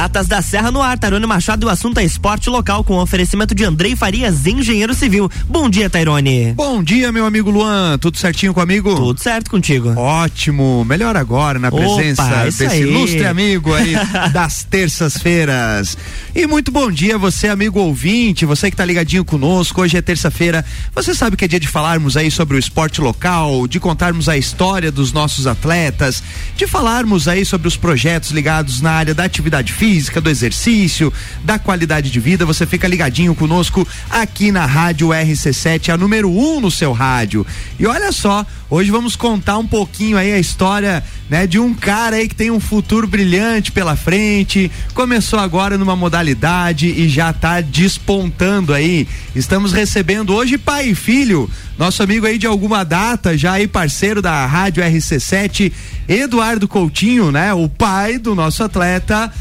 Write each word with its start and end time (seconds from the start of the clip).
Regatas 0.00 0.26
da 0.26 0.40
Serra 0.40 0.70
no 0.70 0.80
ar, 0.80 0.98
Tairone 0.98 1.26
Machado, 1.26 1.66
o 1.66 1.68
assunto 1.68 1.98
é 1.98 2.04
esporte 2.06 2.48
local 2.48 2.82
com 2.82 2.96
oferecimento 2.96 3.54
de 3.54 3.64
Andrei 3.64 3.94
Farias, 3.94 4.46
engenheiro 4.46 4.94
civil. 4.94 5.30
Bom 5.46 5.68
dia, 5.68 5.90
Tairone. 5.90 6.54
Bom 6.54 6.82
dia, 6.82 7.12
meu 7.12 7.26
amigo 7.26 7.50
Luan. 7.50 7.98
Tudo 7.98 8.16
certinho 8.16 8.54
comigo? 8.54 8.96
Tudo 8.96 9.20
certo 9.20 9.50
contigo. 9.50 9.90
Ótimo. 9.90 10.86
Melhor 10.86 11.18
agora 11.18 11.58
na 11.58 11.70
presença 11.70 12.24
Opa, 12.24 12.44
desse 12.44 12.64
aí. 12.64 12.80
ilustre 12.80 13.26
amigo 13.26 13.74
aí 13.74 13.92
das 14.32 14.64
terças-feiras. 14.64 15.98
E 16.34 16.46
muito 16.46 16.72
bom 16.72 16.90
dia, 16.90 17.18
você, 17.18 17.48
amigo 17.48 17.78
ouvinte, 17.78 18.46
você 18.46 18.70
que 18.70 18.78
tá 18.78 18.86
ligadinho 18.86 19.22
conosco. 19.22 19.82
Hoje 19.82 19.98
é 19.98 20.02
terça-feira. 20.02 20.64
Você 20.94 21.14
sabe 21.14 21.36
que 21.36 21.44
é 21.44 21.48
dia 21.48 21.60
de 21.60 21.68
falarmos 21.68 22.16
aí 22.16 22.30
sobre 22.30 22.56
o 22.56 22.58
esporte 22.58 23.02
local, 23.02 23.68
de 23.68 23.78
contarmos 23.78 24.30
a 24.30 24.38
história 24.38 24.90
dos 24.90 25.12
nossos 25.12 25.46
atletas, 25.46 26.22
de 26.56 26.66
falarmos 26.66 27.28
aí 27.28 27.44
sobre 27.44 27.68
os 27.68 27.76
projetos 27.76 28.30
ligados 28.30 28.80
na 28.80 28.92
área 28.92 29.14
da 29.14 29.24
atividade 29.24 29.74
física, 29.74 29.89
do 29.98 30.30
exercício, 30.30 31.12
da 31.42 31.58
qualidade 31.58 32.10
de 32.10 32.20
vida. 32.20 32.46
Você 32.46 32.64
fica 32.64 32.86
ligadinho 32.86 33.34
conosco 33.34 33.86
aqui 34.08 34.52
na 34.52 34.64
Rádio 34.64 35.08
RC7, 35.08 35.92
a 35.92 35.96
número 35.96 36.30
1 36.30 36.56
um 36.56 36.60
no 36.60 36.70
seu 36.70 36.92
rádio. 36.92 37.44
E 37.78 37.86
olha 37.86 38.12
só, 38.12 38.46
hoje 38.68 38.90
vamos 38.90 39.16
contar 39.16 39.58
um 39.58 39.66
pouquinho 39.66 40.16
aí 40.16 40.32
a 40.32 40.38
história, 40.38 41.02
né, 41.28 41.46
de 41.46 41.58
um 41.58 41.74
cara 41.74 42.16
aí 42.16 42.28
que 42.28 42.34
tem 42.34 42.50
um 42.50 42.60
futuro 42.60 43.08
brilhante 43.08 43.72
pela 43.72 43.96
frente. 43.96 44.70
Começou 44.94 45.38
agora 45.38 45.76
numa 45.76 45.96
modalidade 45.96 46.86
e 46.86 47.08
já 47.08 47.32
tá 47.32 47.60
despontando 47.60 48.72
aí. 48.72 49.08
Estamos 49.34 49.72
recebendo 49.72 50.34
hoje 50.34 50.56
pai 50.56 50.90
e 50.90 50.94
filho, 50.94 51.50
nosso 51.76 52.02
amigo 52.02 52.26
aí 52.26 52.38
de 52.38 52.46
alguma 52.46 52.84
data, 52.84 53.36
já 53.36 53.52
aí 53.52 53.66
parceiro 53.66 54.22
da 54.22 54.46
Rádio 54.46 54.84
RC7, 54.84 55.72
Eduardo 56.06 56.68
Coutinho, 56.68 57.32
né, 57.32 57.52
o 57.52 57.68
pai 57.68 58.18
do 58.18 58.34
nosso 58.34 58.62
atleta. 58.62 59.32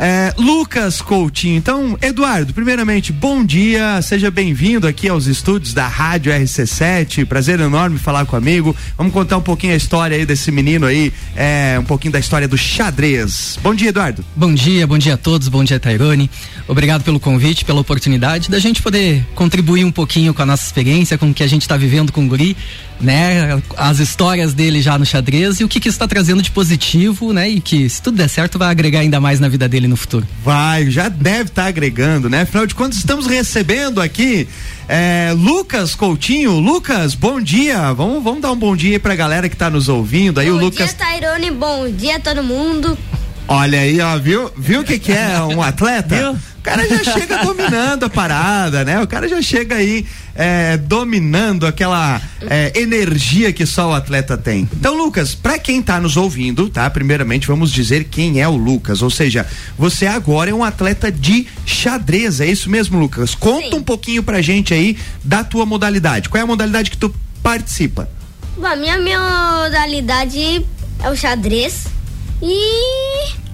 É, 0.00 0.32
Lucas 0.38 1.02
Coutinho. 1.02 1.56
Então, 1.56 1.98
Eduardo, 2.00 2.54
primeiramente, 2.54 3.12
bom 3.12 3.44
dia, 3.44 4.00
seja 4.00 4.30
bem-vindo 4.30 4.86
aqui 4.86 5.08
aos 5.08 5.26
estúdios 5.26 5.74
da 5.74 5.88
Rádio 5.88 6.32
RC7. 6.32 7.26
Prazer 7.26 7.58
enorme 7.58 7.98
falar 7.98 8.24
com 8.24 8.36
o 8.36 8.38
amigo. 8.38 8.76
Vamos 8.96 9.12
contar 9.12 9.36
um 9.36 9.42
pouquinho 9.42 9.72
a 9.72 9.76
história 9.76 10.16
aí 10.16 10.24
desse 10.24 10.52
menino 10.52 10.86
aí, 10.86 11.12
é, 11.34 11.76
um 11.80 11.84
pouquinho 11.84 12.12
da 12.12 12.20
história 12.20 12.46
do 12.46 12.56
xadrez. 12.56 13.58
Bom 13.60 13.74
dia, 13.74 13.88
Eduardo. 13.88 14.24
Bom 14.36 14.54
dia, 14.54 14.86
bom 14.86 14.98
dia 14.98 15.14
a 15.14 15.16
todos, 15.16 15.48
bom 15.48 15.64
dia, 15.64 15.80
Tairone. 15.80 16.30
Obrigado 16.68 17.02
pelo 17.02 17.18
convite, 17.18 17.64
pela 17.64 17.80
oportunidade 17.80 18.50
da 18.50 18.58
gente 18.58 18.80
poder 18.80 19.26
contribuir 19.34 19.84
um 19.84 19.90
pouquinho 19.90 20.32
com 20.32 20.42
a 20.42 20.46
nossa 20.46 20.64
experiência, 20.64 21.18
com 21.18 21.30
o 21.30 21.34
que 21.34 21.42
a 21.42 21.46
gente 21.46 21.62
está 21.62 21.76
vivendo 21.76 22.12
com 22.12 22.24
o 22.24 22.28
Guri, 22.28 22.56
né? 23.00 23.60
As 23.76 23.98
histórias 23.98 24.54
dele 24.54 24.82
já 24.82 24.98
no 24.98 25.06
xadrez 25.06 25.60
e 25.60 25.64
o 25.64 25.68
que, 25.68 25.80
que 25.80 25.88
está 25.88 26.06
trazendo 26.06 26.42
de 26.42 26.50
positivo, 26.50 27.32
né? 27.32 27.48
E 27.48 27.60
que, 27.60 27.88
se 27.88 28.02
tudo 28.02 28.16
der 28.16 28.28
certo, 28.28 28.58
vai 28.58 28.70
agregar 28.70 29.00
ainda 29.00 29.20
mais 29.20 29.40
na 29.40 29.48
vida 29.48 29.67
dele 29.68 29.86
no 29.86 29.96
futuro. 29.96 30.26
Vai, 30.42 30.90
já 30.90 31.08
deve 31.08 31.50
estar 31.50 31.66
agregando, 31.66 32.28
né? 32.28 32.42
Afinal 32.42 32.66
de 32.66 32.74
contas, 32.74 32.98
estamos 32.98 33.26
recebendo 33.26 34.00
aqui 34.00 34.48
é, 34.88 35.32
Lucas 35.36 35.94
Coutinho. 35.94 36.52
Lucas, 36.58 37.14
bom 37.14 37.40
dia. 37.40 37.92
Vamos, 37.92 38.22
vamos 38.24 38.40
dar 38.40 38.52
um 38.52 38.56
bom 38.56 38.74
dia 38.74 38.92
aí 38.92 38.98
pra 38.98 39.14
galera 39.14 39.48
que 39.48 39.56
tá 39.56 39.68
nos 39.68 39.88
ouvindo. 39.88 40.40
Aí 40.40 40.50
bom 40.50 40.56
o 40.56 40.60
Lucas. 40.60 40.88
dia, 40.88 40.96
Tairone. 40.96 41.50
Bom 41.50 41.88
dia, 41.90 42.18
todo 42.18 42.42
mundo. 42.42 42.96
Olha 43.46 43.80
aí, 43.80 44.00
ó, 44.00 44.18
viu? 44.18 44.50
Viu 44.56 44.80
o 44.80 44.84
que 44.84 44.98
que 44.98 45.12
é 45.12 45.40
um 45.42 45.62
atleta? 45.62 46.16
Viu? 46.16 46.36
O 46.68 46.70
cara 46.70 46.86
já 46.86 47.12
chega 47.12 47.38
dominando 47.38 48.04
a 48.04 48.10
parada, 48.10 48.84
né? 48.84 49.00
O 49.00 49.06
cara 49.06 49.26
já 49.26 49.40
chega 49.40 49.76
aí 49.76 50.04
é, 50.34 50.76
dominando 50.76 51.66
aquela 51.66 52.20
é, 52.42 52.78
energia 52.78 53.52
que 53.54 53.64
só 53.64 53.88
o 53.90 53.94
atleta 53.94 54.36
tem. 54.36 54.68
Então, 54.70 54.94
Lucas, 54.94 55.34
pra 55.34 55.58
quem 55.58 55.80
tá 55.80 55.98
nos 55.98 56.18
ouvindo, 56.18 56.68
tá? 56.68 56.88
Primeiramente, 56.90 57.46
vamos 57.46 57.72
dizer 57.72 58.04
quem 58.04 58.42
é 58.42 58.46
o 58.46 58.54
Lucas. 58.54 59.00
Ou 59.00 59.08
seja, 59.08 59.46
você 59.78 60.06
agora 60.06 60.50
é 60.50 60.54
um 60.54 60.62
atleta 60.62 61.10
de 61.10 61.46
xadrez, 61.64 62.38
é 62.38 62.46
isso 62.46 62.68
mesmo, 62.68 62.98
Lucas? 62.98 63.34
Conta 63.34 63.70
Sim. 63.70 63.76
um 63.76 63.82
pouquinho 63.82 64.22
pra 64.22 64.42
gente 64.42 64.74
aí 64.74 64.98
da 65.24 65.42
tua 65.42 65.64
modalidade. 65.64 66.28
Qual 66.28 66.38
é 66.38 66.44
a 66.44 66.46
modalidade 66.46 66.90
que 66.90 66.98
tu 66.98 67.14
participa? 67.42 68.08
Bom, 68.58 68.66
a 68.66 68.76
minha 68.76 68.98
modalidade 68.98 70.66
é 71.02 71.10
o 71.10 71.16
xadrez. 71.16 71.86
E. 72.42 73.47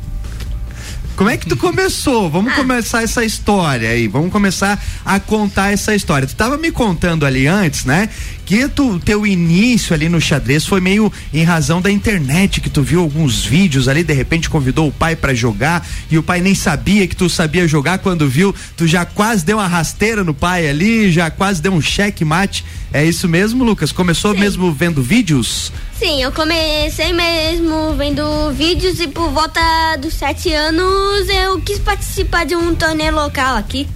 Como 1.17 1.31
é 1.31 1.37
que 1.37 1.47
tu 1.47 1.57
começou? 1.57 2.29
Vamos 2.29 2.53
Ah. 2.53 2.57
começar 2.57 3.03
essa 3.05 3.25
história 3.25 3.89
aí. 3.89 4.09
Vamos 4.09 4.33
começar 4.33 4.83
a 5.05 5.21
contar 5.21 5.73
essa 5.73 5.95
história. 5.95 6.27
Tu 6.27 6.35
tava 6.35 6.57
me 6.59 6.73
contando 6.73 7.25
ali 7.25 7.47
antes, 7.47 7.85
né? 7.85 8.09
Que 8.47 8.69
tu, 8.69 8.99
teu 8.99 9.27
início 9.27 9.95
ali 9.95 10.09
no 10.09 10.21
xadrez 10.21 10.67
foi 10.67 10.81
meio 10.81 11.13
em 11.33 11.43
razão 11.43 11.81
da 11.81 11.91
internet, 11.91 12.61
que 12.61 12.69
tu 12.69 12.83
viu 12.83 13.01
alguns 13.01 13.45
vídeos 13.45 13.89
ali, 13.89 14.03
de 14.03 14.13
repente 14.13 14.51
convidou 14.51 14.89
o 14.89 14.93
pai 14.93 15.17
pra 15.17 15.33
jogar 15.33 15.87
e 16.11 16.19
o 16.19 16.23
pai 16.23 16.41
nem 16.41 16.55
sabia 16.55 17.07
que 17.07 17.17
tu 17.17 17.29
sabia 17.29 17.67
jogar. 17.67 17.99
Quando 17.99 18.29
viu, 18.29 18.55
tu 18.77 18.87
já 18.87 19.05
quase 19.05 19.45
deu 19.45 19.57
uma 19.57 19.67
rasteira 19.67 20.23
no 20.23 20.35
pai 20.35 20.69
ali, 20.69 21.11
já 21.11 21.31
quase 21.31 21.63
deu 21.63 21.73
um 21.73 21.81
cheque 21.81 22.25
mate. 22.25 22.65
É 22.93 23.05
isso 23.05 23.29
mesmo, 23.29 23.65
Lucas? 23.65 23.91
Começou 23.91 24.35
Sim. 24.35 24.41
mesmo 24.41 24.73
vendo 24.73 25.03
vídeos? 25.03 25.73
Sim, 25.99 26.23
eu 26.23 26.31
comecei 26.31 27.13
mesmo 27.13 27.95
vendo 27.97 28.53
vídeos 28.53 29.01
e 29.01 29.09
por 29.09 29.31
volta 29.31 29.61
dos 29.97 30.15
sete 30.15 30.53
anos 30.53 31.29
eu 31.29 31.61
quis 31.61 31.79
participar 31.79 32.45
de 32.45 32.55
um 32.55 32.75
torneio 32.75 33.15
local 33.15 33.57
aqui. 33.57 33.89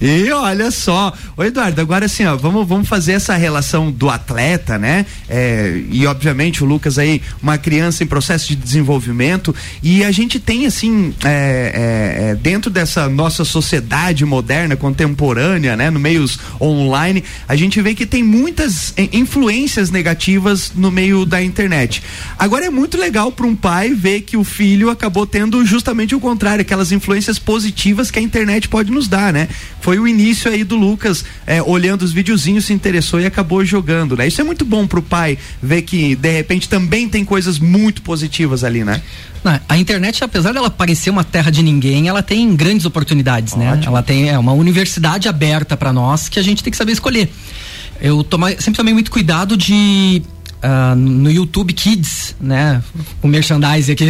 E 0.00 0.30
olha 0.30 0.70
só, 0.70 1.12
ô 1.36 1.44
Eduardo, 1.44 1.80
agora 1.80 2.06
assim, 2.06 2.24
ó, 2.24 2.36
vamos, 2.36 2.66
vamos 2.66 2.88
fazer 2.88 3.12
essa 3.12 3.34
relação 3.36 3.90
do 3.90 4.10
atleta, 4.10 4.78
né? 4.78 5.06
É, 5.28 5.82
e 5.90 6.06
obviamente 6.06 6.62
o 6.62 6.66
Lucas 6.66 6.98
aí, 6.98 7.22
uma 7.42 7.56
criança 7.58 8.02
em 8.02 8.06
processo 8.06 8.48
de 8.48 8.56
desenvolvimento, 8.56 9.54
e 9.82 10.04
a 10.04 10.10
gente 10.10 10.38
tem 10.38 10.66
assim, 10.66 11.14
é, 11.24 11.28
é, 11.28 12.30
é, 12.30 12.34
dentro 12.34 12.70
dessa 12.70 13.08
nossa 13.08 13.44
sociedade 13.44 14.24
moderna, 14.24 14.76
contemporânea, 14.76 15.76
né? 15.76 15.90
No 15.90 16.00
meios 16.00 16.38
online, 16.60 17.24
a 17.48 17.56
gente 17.56 17.80
vê 17.80 17.94
que 17.94 18.04
tem 18.04 18.22
muitas 18.22 18.92
eh, 18.96 19.08
influências 19.12 19.90
negativas 19.90 20.72
no 20.74 20.90
meio 20.90 21.24
da 21.24 21.42
internet. 21.42 22.02
Agora 22.38 22.66
é 22.66 22.70
muito 22.70 22.98
legal 22.98 23.32
para 23.32 23.46
um 23.46 23.56
pai 23.56 23.94
ver 23.94 24.22
que 24.22 24.36
o 24.36 24.44
filho 24.44 24.90
acabou 24.90 25.26
tendo 25.26 25.64
justamente 25.64 26.14
o 26.14 26.20
contrário, 26.20 26.62
aquelas 26.62 26.92
influências 26.92 27.38
positivas 27.38 28.10
que 28.10 28.18
a 28.18 28.22
internet 28.22 28.68
pode 28.68 28.90
nos 28.90 29.08
dar, 29.08 29.32
né? 29.32 29.48
Foi 29.84 29.98
o 29.98 30.08
início 30.08 30.50
aí 30.50 30.64
do 30.64 30.76
Lucas, 30.76 31.26
é, 31.46 31.62
olhando 31.62 32.00
os 32.00 32.10
videozinhos, 32.10 32.64
se 32.64 32.72
interessou 32.72 33.20
e 33.20 33.26
acabou 33.26 33.62
jogando, 33.66 34.16
né? 34.16 34.26
Isso 34.26 34.40
é 34.40 34.44
muito 34.44 34.64
bom 34.64 34.86
pro 34.86 35.02
pai 35.02 35.36
ver 35.62 35.82
que 35.82 36.16
de 36.16 36.30
repente 36.30 36.70
também 36.70 37.06
tem 37.06 37.22
coisas 37.22 37.58
muito 37.58 38.00
positivas 38.00 38.64
ali, 38.64 38.82
né? 38.82 39.02
Não, 39.44 39.60
a 39.68 39.76
internet, 39.76 40.24
apesar 40.24 40.54
dela 40.54 40.70
parecer 40.70 41.10
uma 41.10 41.22
terra 41.22 41.50
de 41.50 41.62
ninguém, 41.62 42.08
ela 42.08 42.22
tem 42.22 42.56
grandes 42.56 42.86
oportunidades, 42.86 43.56
né? 43.56 43.74
Ótimo. 43.74 43.88
Ela 43.88 44.02
tem 44.02 44.30
é, 44.30 44.38
uma 44.38 44.54
universidade 44.54 45.28
aberta 45.28 45.76
para 45.76 45.92
nós 45.92 46.30
que 46.30 46.40
a 46.40 46.42
gente 46.42 46.64
tem 46.64 46.70
que 46.70 46.78
saber 46.78 46.92
escolher. 46.92 47.30
Eu 48.00 48.24
toma, 48.24 48.52
sempre 48.52 48.78
tomei 48.78 48.94
muito 48.94 49.10
cuidado 49.10 49.54
de 49.54 50.22
ah, 50.66 50.94
no 50.96 51.30
YouTube 51.30 51.74
Kids, 51.74 52.34
né? 52.40 52.82
O 53.20 53.28
merchandising 53.28 53.92
aqui. 53.92 54.06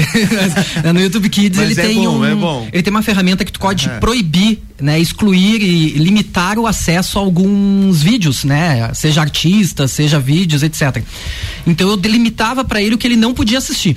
no 0.94 1.00
YouTube 1.00 1.28
Kids 1.28 1.58
Mas 1.58 1.76
ele 1.76 1.80
é 1.80 1.84
tem 1.84 2.04
bom, 2.04 2.18
um, 2.18 2.24
é 2.24 2.32
bom. 2.32 2.68
ele 2.72 2.80
tem 2.80 2.92
uma 2.92 3.02
ferramenta 3.02 3.44
que 3.44 3.50
tu 3.50 3.58
pode 3.58 3.88
Aham. 3.88 3.98
proibir, 3.98 4.62
né? 4.80 5.00
Excluir 5.00 5.60
e 5.60 5.98
limitar 5.98 6.56
o 6.56 6.64
acesso 6.68 7.18
a 7.18 7.22
alguns 7.22 8.04
vídeos, 8.04 8.44
né? 8.44 8.94
Seja 8.94 9.20
artistas, 9.20 9.90
seja 9.90 10.20
vídeos, 10.20 10.62
etc. 10.62 11.02
Então 11.66 11.88
eu 11.88 11.96
delimitava 11.96 12.64
para 12.64 12.80
ele 12.80 12.94
o 12.94 12.98
que 12.98 13.08
ele 13.08 13.16
não 13.16 13.34
podia 13.34 13.58
assistir. 13.58 13.96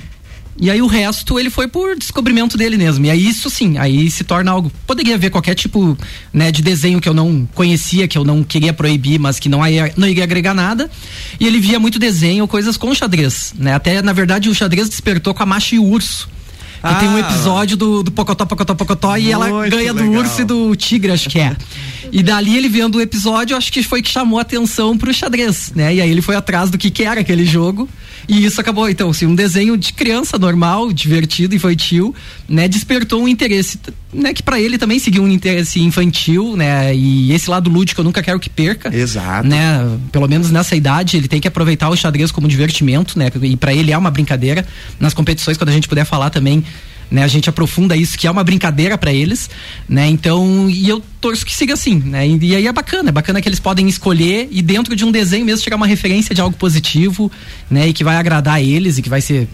E 0.60 0.70
aí 0.70 0.82
o 0.82 0.86
resto 0.88 1.38
ele 1.38 1.50
foi 1.50 1.68
por 1.68 1.96
descobrimento 1.96 2.56
dele 2.56 2.76
mesmo. 2.76 3.06
E 3.06 3.10
aí 3.10 3.28
isso 3.28 3.48
sim, 3.48 3.78
aí 3.78 4.10
se 4.10 4.24
torna 4.24 4.50
algo. 4.50 4.72
Poderia 4.86 5.14
haver 5.14 5.30
qualquer 5.30 5.54
tipo 5.54 5.96
né, 6.32 6.50
de 6.50 6.62
desenho 6.62 7.00
que 7.00 7.08
eu 7.08 7.14
não 7.14 7.48
conhecia, 7.54 8.08
que 8.08 8.18
eu 8.18 8.24
não 8.24 8.42
queria 8.42 8.72
proibir, 8.72 9.20
mas 9.20 9.38
que 9.38 9.48
não 9.48 9.64
ia, 9.66 9.92
não 9.96 10.08
iria 10.08 10.24
agregar 10.24 10.54
nada. 10.54 10.90
E 11.38 11.46
ele 11.46 11.60
via 11.60 11.78
muito 11.78 11.98
desenho, 11.98 12.48
coisas 12.48 12.76
com 12.76 12.92
xadrez. 12.94 13.54
Né? 13.56 13.72
Até, 13.74 14.02
na 14.02 14.12
verdade, 14.12 14.48
o 14.48 14.54
xadrez 14.54 14.88
despertou 14.88 15.32
com 15.32 15.42
a 15.42 15.46
Macha 15.46 15.76
e 15.76 15.78
o 15.78 15.84
Urso. 15.84 16.28
Que 16.80 16.94
tem 17.00 17.08
um 17.08 17.16
Ah, 17.16 17.20
episódio 17.20 17.76
do, 17.76 18.02
do 18.04 18.10
Pocotó, 18.12 18.46
Pocotó, 18.46 18.72
Pocotó 18.72 19.16
e 19.16 19.32
ela 19.32 19.68
ganha 19.68 19.92
do 19.92 20.00
legal. 20.02 20.22
urso 20.22 20.42
e 20.42 20.44
do 20.44 20.76
tigre, 20.76 21.10
acho 21.10 21.28
que 21.28 21.40
é. 21.40 21.56
E 22.12 22.22
dali 22.22 22.56
ele 22.56 22.68
vendo 22.68 22.98
o 22.98 23.00
episódio, 23.00 23.56
acho 23.56 23.72
que 23.72 23.82
foi 23.82 24.00
que 24.00 24.08
chamou 24.08 24.38
a 24.38 24.42
atenção 24.42 24.96
pro 24.96 25.12
xadrez, 25.12 25.72
né? 25.74 25.96
E 25.96 26.00
aí 26.00 26.08
ele 26.08 26.22
foi 26.22 26.36
atrás 26.36 26.70
do 26.70 26.78
que 26.78 26.88
que 26.88 27.02
era 27.02 27.20
aquele 27.20 27.44
jogo. 27.44 27.88
E 28.28 28.44
isso 28.44 28.60
acabou, 28.60 28.90
então, 28.90 29.08
assim, 29.08 29.24
um 29.24 29.34
desenho 29.34 29.74
de 29.74 29.90
criança 29.94 30.38
normal, 30.38 30.92
divertido, 30.92 31.54
infantil, 31.54 32.14
né? 32.46 32.68
Despertou 32.68 33.22
um 33.22 33.28
interesse, 33.28 33.80
né? 34.12 34.34
Que 34.34 34.42
para 34.42 34.60
ele 34.60 34.76
também 34.76 34.98
seguiu 34.98 35.22
um 35.22 35.28
interesse 35.28 35.80
infantil, 35.80 36.54
né? 36.54 36.94
E 36.94 37.32
esse 37.32 37.48
lado 37.48 37.70
lúdico 37.70 38.02
eu 38.02 38.04
nunca 38.04 38.22
quero 38.22 38.38
que 38.38 38.50
perca. 38.50 38.94
Exato. 38.94 39.48
Né? 39.48 39.98
Pelo 40.12 40.28
menos 40.28 40.50
nessa 40.50 40.76
idade, 40.76 41.16
ele 41.16 41.26
tem 41.26 41.40
que 41.40 41.48
aproveitar 41.48 41.88
o 41.88 41.96
xadrez 41.96 42.30
como 42.30 42.46
divertimento, 42.46 43.18
né? 43.18 43.30
E 43.40 43.56
para 43.56 43.72
ele 43.72 43.92
é 43.92 43.96
uma 43.96 44.10
brincadeira. 44.10 44.66
Nas 45.00 45.14
competições, 45.14 45.56
quando 45.56 45.70
a 45.70 45.72
gente 45.72 45.88
puder 45.88 46.04
falar 46.04 46.28
também, 46.28 46.62
né? 47.10 47.24
A 47.24 47.28
gente 47.28 47.48
aprofunda 47.48 47.96
isso, 47.96 48.18
que 48.18 48.26
é 48.26 48.30
uma 48.30 48.44
brincadeira 48.44 48.96
para 48.98 49.12
eles, 49.12 49.48
né? 49.88 50.06
Então, 50.08 50.68
e 50.68 50.88
eu 50.88 51.02
torço 51.20 51.44
que 51.44 51.54
siga 51.54 51.74
assim, 51.74 51.98
né? 51.98 52.26
E, 52.26 52.38
e 52.38 52.56
aí 52.56 52.66
é 52.66 52.72
bacana, 52.72 53.08
é 53.08 53.12
bacana 53.12 53.40
que 53.40 53.48
eles 53.48 53.60
podem 53.60 53.88
escolher 53.88 54.48
e 54.50 54.62
dentro 54.62 54.94
de 54.94 55.04
um 55.04 55.10
desenho 55.10 55.44
mesmo 55.44 55.62
tirar 55.62 55.76
uma 55.76 55.86
referência 55.86 56.34
de 56.34 56.40
algo 56.40 56.56
positivo, 56.56 57.30
né? 57.70 57.88
E 57.88 57.92
que 57.92 58.04
vai 58.04 58.16
agradar 58.16 58.62
eles 58.62 58.98
e 58.98 59.02
que 59.02 59.08
vai 59.08 59.20
ser 59.20 59.48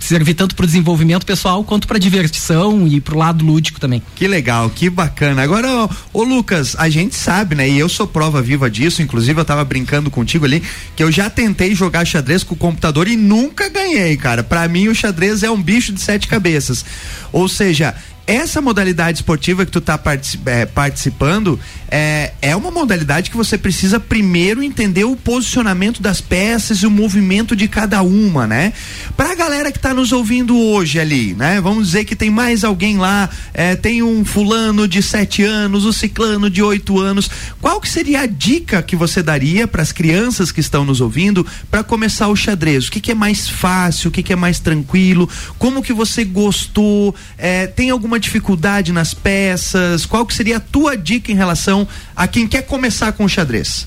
servir 0.00 0.34
tanto 0.34 0.54
para 0.54 0.64
o 0.64 0.66
desenvolvimento 0.66 1.24
pessoal 1.24 1.62
quanto 1.64 1.86
para 1.86 1.98
diversão 1.98 2.86
e 2.86 3.00
para 3.00 3.14
o 3.14 3.18
lado 3.18 3.44
lúdico 3.44 3.80
também. 3.80 4.02
Que 4.14 4.26
legal, 4.26 4.70
que 4.70 4.90
bacana. 4.90 5.42
Agora, 5.42 5.68
ô, 5.84 5.90
ô, 6.12 6.22
Lucas, 6.22 6.74
a 6.78 6.88
gente 6.88 7.14
sabe, 7.14 7.54
né? 7.54 7.68
E 7.68 7.78
eu 7.78 7.88
sou 7.88 8.06
prova 8.06 8.42
viva 8.42 8.70
disso. 8.70 9.02
Inclusive, 9.02 9.40
eu 9.40 9.44
tava 9.44 9.64
brincando 9.64 10.10
contigo 10.10 10.44
ali 10.44 10.62
que 10.94 11.02
eu 11.02 11.10
já 11.10 11.28
tentei 11.28 11.74
jogar 11.74 12.04
xadrez 12.04 12.42
com 12.42 12.54
o 12.54 12.58
computador 12.58 13.08
e 13.08 13.16
nunca 13.16 13.68
ganhei, 13.68 14.16
cara. 14.16 14.42
Para 14.42 14.66
mim, 14.68 14.88
o 14.88 14.94
xadrez 14.94 15.42
é 15.42 15.50
um 15.50 15.60
bicho 15.60 15.92
de 15.92 16.00
sete 16.00 16.28
cabeças. 16.28 16.84
Ou 17.32 17.48
seja, 17.48 17.94
essa 18.26 18.60
modalidade 18.60 19.18
esportiva 19.18 19.64
que 19.66 19.72
tu 19.72 19.80
tá 19.80 19.98
particip, 19.98 20.48
é, 20.48 20.66
participando 20.66 21.58
é, 21.96 22.32
é 22.42 22.56
uma 22.56 22.72
modalidade 22.72 23.30
que 23.30 23.36
você 23.36 23.56
precisa 23.56 24.00
primeiro 24.00 24.62
entender 24.62 25.04
o 25.04 25.14
posicionamento 25.14 26.02
das 26.02 26.20
peças 26.20 26.78
e 26.78 26.86
o 26.86 26.90
movimento 26.90 27.54
de 27.54 27.68
cada 27.68 28.02
uma, 28.02 28.48
né? 28.48 28.72
Pra 29.16 29.34
galera 29.36 29.70
que 29.70 29.78
tá 29.78 29.94
nos 29.94 30.10
ouvindo 30.10 30.58
hoje 30.58 30.98
ali, 30.98 31.34
né? 31.34 31.60
Vamos 31.60 31.86
dizer 31.86 32.04
que 32.04 32.16
tem 32.16 32.30
mais 32.30 32.64
alguém 32.64 32.98
lá, 32.98 33.30
é, 33.52 33.76
tem 33.76 34.02
um 34.02 34.24
fulano 34.24 34.88
de 34.88 35.02
sete 35.02 35.44
anos, 35.44 35.84
o 35.84 35.90
um 35.90 35.92
ciclano 35.92 36.50
de 36.50 36.62
oito 36.62 36.98
anos. 36.98 37.30
Qual 37.60 37.80
que 37.80 37.88
seria 37.88 38.22
a 38.22 38.26
dica 38.26 38.82
que 38.82 38.96
você 38.96 39.22
daria 39.22 39.68
para 39.68 39.82
as 39.82 39.92
crianças 39.92 40.50
que 40.50 40.60
estão 40.60 40.84
nos 40.84 41.00
ouvindo 41.00 41.46
para 41.70 41.84
começar 41.84 42.26
o 42.26 42.34
xadrez? 42.34 42.88
O 42.88 42.90
que, 42.90 43.00
que, 43.00 43.12
é 43.12 43.14
mais 43.14 43.48
fácil? 43.48 44.08
O 44.08 44.10
que, 44.10 44.22
que, 44.22 44.32
é 44.32 44.36
mais 44.36 44.58
tranquilo? 44.58 45.28
Como 45.58 45.82
que 45.82 45.92
você 45.92 46.24
gostou? 46.24 47.14
É, 47.38 47.68
tem 47.68 47.90
alguma 47.90 48.13
alguma 48.14 48.20
dificuldade 48.20 48.92
nas 48.92 49.12
peças? 49.12 50.06
Qual 50.06 50.24
que 50.24 50.34
seria 50.34 50.58
a 50.58 50.60
tua 50.60 50.96
dica 50.96 51.32
em 51.32 51.34
relação 51.34 51.86
a 52.14 52.26
quem 52.28 52.46
quer 52.46 52.62
começar 52.62 53.12
com 53.12 53.24
o 53.24 53.28
xadrez? 53.28 53.86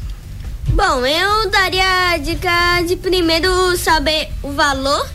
Bom, 0.68 1.06
eu 1.06 1.50
daria 1.50 2.12
a 2.12 2.18
dica 2.18 2.82
de 2.86 2.98
primeiro 2.98 3.78
saber 3.78 4.30
o 4.44 4.52
valor, 4.52 5.10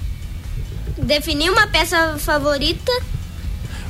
definir 0.98 1.50
uma 1.50 1.66
peça 1.66 2.16
favorita. 2.18 2.90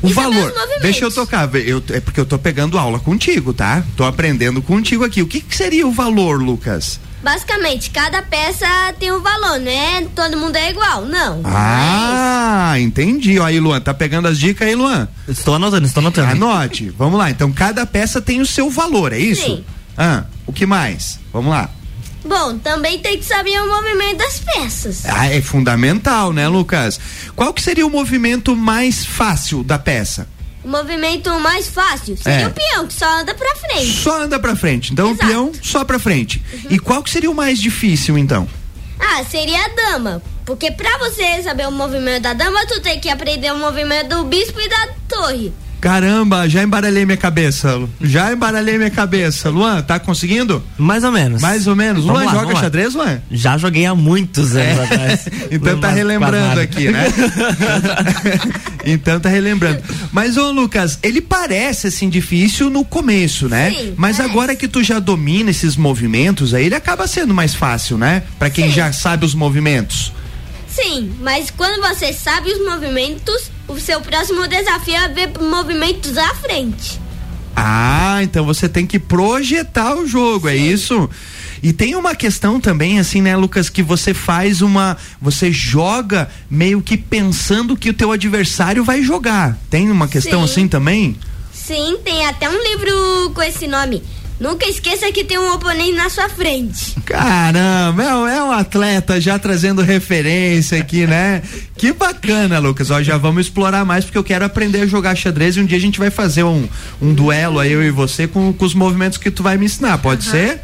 O 0.02 0.08
valor, 0.08 0.52
deixa 0.80 1.04
eu 1.04 1.12
tocar, 1.12 1.48
eu, 1.54 1.80
é 1.90 2.00
porque 2.00 2.18
eu 2.18 2.26
tô 2.26 2.36
pegando 2.36 2.76
aula 2.76 2.98
contigo, 2.98 3.54
tá? 3.54 3.84
Tô 3.96 4.02
aprendendo 4.02 4.60
contigo 4.60 5.04
aqui. 5.04 5.22
O 5.22 5.28
que, 5.28 5.40
que 5.40 5.56
seria 5.56 5.86
o 5.86 5.92
valor, 5.92 6.42
Lucas? 6.42 6.98
Basicamente, 7.22 7.90
cada 7.90 8.20
peça 8.22 8.66
tem 8.98 9.12
um 9.12 9.20
valor, 9.20 9.60
né? 9.60 10.06
Todo 10.14 10.36
mundo 10.36 10.56
é 10.56 10.70
igual, 10.70 11.04
não. 11.04 11.40
Ah, 11.44 12.70
mas... 12.72 12.82
entendi. 12.82 13.38
Ó, 13.38 13.44
aí, 13.44 13.60
Luan, 13.60 13.80
tá 13.80 13.94
pegando 13.94 14.26
as 14.26 14.38
dicas 14.38 14.66
aí, 14.66 14.74
Luan? 14.74 15.08
Estou 15.28 15.54
anotando, 15.54 15.86
estou 15.86 16.00
anotando. 16.00 16.32
Anote. 16.32 16.90
Vamos 16.90 17.18
lá. 17.18 17.30
Então, 17.30 17.52
cada 17.52 17.86
peça 17.86 18.20
tem 18.20 18.40
o 18.40 18.46
seu 18.46 18.68
valor, 18.68 19.12
é 19.12 19.18
isso? 19.18 19.44
Sim. 19.44 19.64
Ah, 19.96 20.24
o 20.46 20.52
que 20.52 20.66
mais? 20.66 21.20
Vamos 21.32 21.50
lá. 21.50 21.70
Bom, 22.24 22.56
também 22.58 22.98
tem 22.98 23.18
que 23.18 23.24
saber 23.24 23.60
o 23.60 23.68
movimento 23.68 24.18
das 24.18 24.40
peças. 24.40 25.06
Ah, 25.06 25.26
é 25.26 25.40
fundamental, 25.40 26.32
né, 26.32 26.46
Lucas? 26.46 26.98
Qual 27.34 27.52
que 27.52 27.60
seria 27.60 27.86
o 27.86 27.90
movimento 27.90 28.54
mais 28.54 29.04
fácil 29.04 29.64
da 29.64 29.78
peça? 29.78 30.28
O 30.64 30.68
movimento 30.68 31.28
mais 31.40 31.68
fácil 31.68 32.16
seria 32.16 32.44
é. 32.44 32.46
o 32.46 32.52
peão, 32.52 32.86
que 32.86 32.94
só 32.94 33.20
anda 33.20 33.34
pra 33.34 33.56
frente. 33.56 33.98
Só 33.98 34.22
anda 34.22 34.38
pra 34.38 34.54
frente. 34.54 34.92
Então 34.92 35.10
Exato. 35.10 35.24
o 35.24 35.28
peão 35.28 35.52
só 35.60 35.84
pra 35.84 35.98
frente. 35.98 36.42
Uhum. 36.52 36.70
E 36.70 36.78
qual 36.78 37.02
que 37.02 37.10
seria 37.10 37.30
o 37.30 37.34
mais 37.34 37.60
difícil, 37.60 38.16
então? 38.16 38.48
Ah, 38.98 39.24
seria 39.24 39.64
a 39.64 39.68
dama. 39.68 40.22
Porque 40.44 40.70
pra 40.70 40.98
você 40.98 41.42
saber 41.42 41.66
o 41.66 41.72
movimento 41.72 42.22
da 42.22 42.32
dama, 42.32 42.64
tu 42.66 42.80
tem 42.80 43.00
que 43.00 43.08
aprender 43.08 43.52
o 43.52 43.58
movimento 43.58 44.16
do 44.16 44.24
bispo 44.24 44.60
e 44.60 44.68
da 44.68 44.88
torre. 45.08 45.52
Caramba, 45.82 46.48
já 46.48 46.62
embaralhei 46.62 47.04
minha 47.04 47.16
cabeça. 47.16 47.82
Já 48.00 48.32
embaralhei 48.32 48.78
minha 48.78 48.88
cabeça. 48.88 49.50
Luan, 49.50 49.82
tá 49.82 49.98
conseguindo? 49.98 50.62
Mais 50.78 51.02
ou 51.02 51.10
menos. 51.10 51.42
Mais 51.42 51.66
ou 51.66 51.74
menos. 51.74 52.04
Vamos 52.04 52.22
Luan, 52.22 52.32
lá, 52.32 52.40
joga 52.40 52.54
xadrez, 52.60 52.94
Luan? 52.94 53.20
Já 53.28 53.58
joguei 53.58 53.84
há 53.84 53.92
muitos 53.92 54.54
anos 54.54 54.78
é. 54.78 54.84
atrás. 54.84 55.28
então 55.50 55.80
tá 55.80 55.90
relembrando 55.90 56.60
aqui, 56.60 56.88
né? 56.88 57.06
então 58.86 59.18
tá 59.18 59.28
relembrando. 59.28 59.82
Mas, 60.12 60.36
ô 60.36 60.52
Lucas, 60.52 61.00
ele 61.02 61.20
parece 61.20 61.88
assim 61.88 62.08
difícil 62.08 62.70
no 62.70 62.84
começo, 62.84 63.48
né? 63.48 63.72
Sim, 63.72 63.94
Mas 63.96 64.18
parece. 64.18 64.32
agora 64.32 64.54
que 64.54 64.68
tu 64.68 64.84
já 64.84 65.00
domina 65.00 65.50
esses 65.50 65.76
movimentos, 65.76 66.54
aí 66.54 66.66
ele 66.66 66.76
acaba 66.76 67.08
sendo 67.08 67.34
mais 67.34 67.56
fácil, 67.56 67.98
né? 67.98 68.22
Para 68.38 68.50
quem 68.50 68.66
Sim. 68.66 68.74
já 68.74 68.92
sabe 68.92 69.26
os 69.26 69.34
movimentos. 69.34 70.12
Sim, 70.74 71.14
mas 71.20 71.50
quando 71.50 71.80
você 71.86 72.12
sabe 72.12 72.50
os 72.50 72.64
movimentos, 72.64 73.50
o 73.68 73.78
seu 73.78 74.00
próximo 74.00 74.46
desafio 74.46 74.94
é 74.94 75.08
ver 75.08 75.30
movimentos 75.38 76.16
à 76.16 76.34
frente. 76.34 77.00
Ah, 77.54 78.20
então 78.22 78.46
você 78.46 78.68
tem 78.68 78.86
que 78.86 78.98
projetar 78.98 79.94
o 79.94 80.06
jogo, 80.06 80.48
é 80.48 80.52
Sim. 80.52 80.58
é 80.58 80.72
isso? 80.72 81.10
E 81.62 81.72
tem 81.72 81.94
uma 81.94 82.14
questão 82.14 82.58
também, 82.58 82.98
assim, 82.98 83.20
né, 83.20 83.36
Lucas, 83.36 83.68
que 83.68 83.82
você 83.82 84.12
faz 84.12 84.62
uma. 84.62 84.96
Você 85.20 85.52
joga 85.52 86.28
meio 86.50 86.82
que 86.82 86.96
pensando 86.96 87.76
que 87.76 87.90
o 87.90 87.94
teu 87.94 88.10
adversário 88.10 88.82
vai 88.82 89.02
jogar. 89.02 89.56
Tem 89.70 89.88
uma 89.90 90.08
questão 90.08 90.40
Sim. 90.40 90.52
assim 90.52 90.68
também? 90.68 91.16
Sim, 91.52 91.98
tem 92.04 92.26
até 92.26 92.48
um 92.48 92.60
livro 92.60 93.30
com 93.32 93.42
esse 93.42 93.68
nome. 93.68 94.02
Nunca 94.40 94.66
esqueça 94.68 95.10
que 95.12 95.22
tem 95.22 95.38
um 95.38 95.52
oponente 95.52 95.92
na 95.92 96.10
sua 96.10 96.28
frente. 96.28 96.96
Caramba, 97.04 98.02
é, 98.02 98.36
é 98.36 98.42
um 98.42 98.50
atleta 98.50 99.20
já 99.20 99.38
trazendo 99.38 99.82
referência 99.82 100.78
aqui, 100.78 101.06
né? 101.06 101.42
que 101.82 101.92
bacana, 101.92 102.60
Lucas. 102.60 102.92
Ó, 102.92 103.02
já 103.02 103.16
vamos 103.16 103.46
explorar 103.46 103.84
mais 103.84 104.04
porque 104.04 104.16
eu 104.16 104.22
quero 104.22 104.44
aprender 104.44 104.82
a 104.82 104.86
jogar 104.86 105.16
xadrez 105.16 105.56
e 105.56 105.60
um 105.60 105.66
dia 105.66 105.76
a 105.76 105.80
gente 105.80 105.98
vai 105.98 106.10
fazer 106.10 106.44
um, 106.44 106.68
um 107.00 107.12
duelo 107.12 107.58
aí, 107.58 107.72
eu 107.72 107.82
e 107.82 107.90
você, 107.90 108.28
com, 108.28 108.52
com 108.52 108.64
os 108.64 108.72
movimentos 108.72 109.18
que 109.18 109.32
tu 109.32 109.42
vai 109.42 109.58
me 109.58 109.66
ensinar. 109.66 109.98
Pode 109.98 110.26
uhum. 110.26 110.30
ser? 110.32 110.60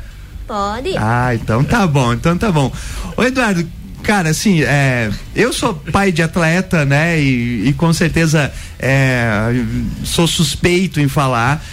Pode. 0.47 0.97
Ah, 0.97 1.35
então 1.35 1.65
tá 1.65 1.87
bom, 1.87 2.13
então 2.13 2.39
tá 2.39 2.53
bom. 2.53 2.73
Ô, 3.17 3.25
Eduardo, 3.25 3.69
cara, 4.03 4.31
assim, 4.31 4.63
é, 4.63 5.11
eu 5.35 5.53
sou 5.53 5.75
pai 5.75 6.13
de 6.13 6.23
atleta, 6.23 6.85
né? 6.85 7.21
E, 7.21 7.69
e 7.69 7.73
com 7.73 7.93
certeza 7.93 8.53
é, 8.79 9.53
sou 10.05 10.27
suspeito 10.27 11.01
em 11.01 11.09
falar. 11.09 11.65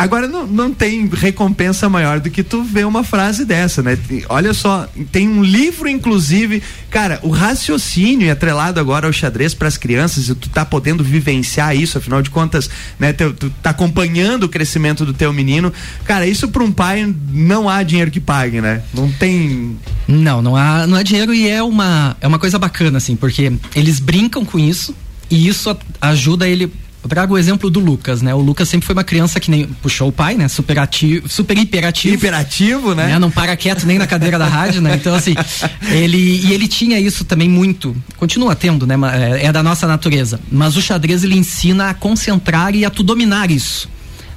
Agora 0.00 0.26
não, 0.26 0.46
não 0.46 0.72
tem 0.72 1.06
recompensa 1.06 1.86
maior 1.86 2.20
do 2.20 2.30
que 2.30 2.42
tu 2.42 2.62
ver 2.62 2.86
uma 2.86 3.04
frase 3.04 3.44
dessa, 3.44 3.82
né? 3.82 3.98
Olha 4.30 4.54
só, 4.54 4.88
tem 5.12 5.28
um 5.28 5.42
livro 5.42 5.90
inclusive, 5.90 6.62
cara, 6.88 7.20
o 7.22 7.28
raciocínio 7.28 8.32
atrelado 8.32 8.80
agora 8.80 9.06
ao 9.06 9.12
xadrez 9.12 9.52
para 9.52 9.68
as 9.68 9.76
crianças, 9.76 10.30
e 10.30 10.34
tu 10.34 10.48
tá 10.48 10.64
podendo 10.64 11.04
vivenciar 11.04 11.76
isso, 11.76 11.98
afinal 11.98 12.22
de 12.22 12.30
contas, 12.30 12.70
né, 12.98 13.12
tu, 13.12 13.34
tu 13.34 13.50
tá 13.62 13.70
acompanhando 13.70 14.44
o 14.44 14.48
crescimento 14.48 15.04
do 15.04 15.12
teu 15.12 15.34
menino. 15.34 15.70
Cara, 16.06 16.26
isso 16.26 16.48
para 16.48 16.64
um 16.64 16.72
pai 16.72 17.14
não 17.30 17.68
há 17.68 17.82
dinheiro 17.82 18.10
que 18.10 18.20
pague, 18.20 18.62
né? 18.62 18.82
Não 18.94 19.12
tem 19.12 19.76
Não, 20.08 20.40
não 20.40 20.56
há, 20.56 20.86
não 20.86 20.96
há 20.96 21.02
dinheiro 21.02 21.34
e 21.34 21.46
é 21.46 21.62
uma 21.62 22.16
é 22.22 22.26
uma 22.26 22.38
coisa 22.38 22.58
bacana 22.58 22.96
assim, 22.96 23.16
porque 23.16 23.52
eles 23.76 24.00
brincam 24.00 24.46
com 24.46 24.58
isso 24.58 24.96
e 25.30 25.46
isso 25.46 25.76
ajuda 26.00 26.48
ele 26.48 26.72
eu 27.02 27.08
trago 27.08 27.34
o 27.34 27.38
exemplo 27.38 27.70
do 27.70 27.80
Lucas, 27.80 28.20
né? 28.20 28.34
O 28.34 28.40
Lucas 28.40 28.68
sempre 28.68 28.86
foi 28.86 28.94
uma 28.94 29.04
criança 29.04 29.40
que 29.40 29.50
nem 29.50 29.66
puxou 29.66 30.08
o 30.08 30.12
pai, 30.12 30.34
né? 30.34 30.48
Super 30.48 30.78
ativo, 30.78 31.28
super 31.28 31.56
hiperativo. 31.56 32.14
Hiperativo, 32.14 32.94
né? 32.94 33.06
né? 33.06 33.18
Não 33.18 33.30
para 33.30 33.56
quieto 33.56 33.86
nem 33.86 33.98
na 33.98 34.06
cadeira 34.06 34.38
da 34.38 34.46
rádio, 34.46 34.82
né? 34.82 34.94
Então, 34.96 35.14
assim, 35.14 35.34
ele, 35.90 36.18
e 36.18 36.52
ele 36.52 36.68
tinha 36.68 37.00
isso 37.00 37.24
também 37.24 37.48
muito, 37.48 37.96
continua 38.16 38.54
tendo, 38.54 38.86
né? 38.86 38.96
É, 39.40 39.46
é 39.46 39.52
da 39.52 39.62
nossa 39.62 39.86
natureza. 39.86 40.38
Mas 40.52 40.76
o 40.76 40.82
xadrez, 40.82 41.24
ele 41.24 41.38
ensina 41.38 41.88
a 41.88 41.94
concentrar 41.94 42.74
e 42.74 42.84
a 42.84 42.90
tu 42.90 43.02
dominar 43.02 43.50
isso, 43.50 43.88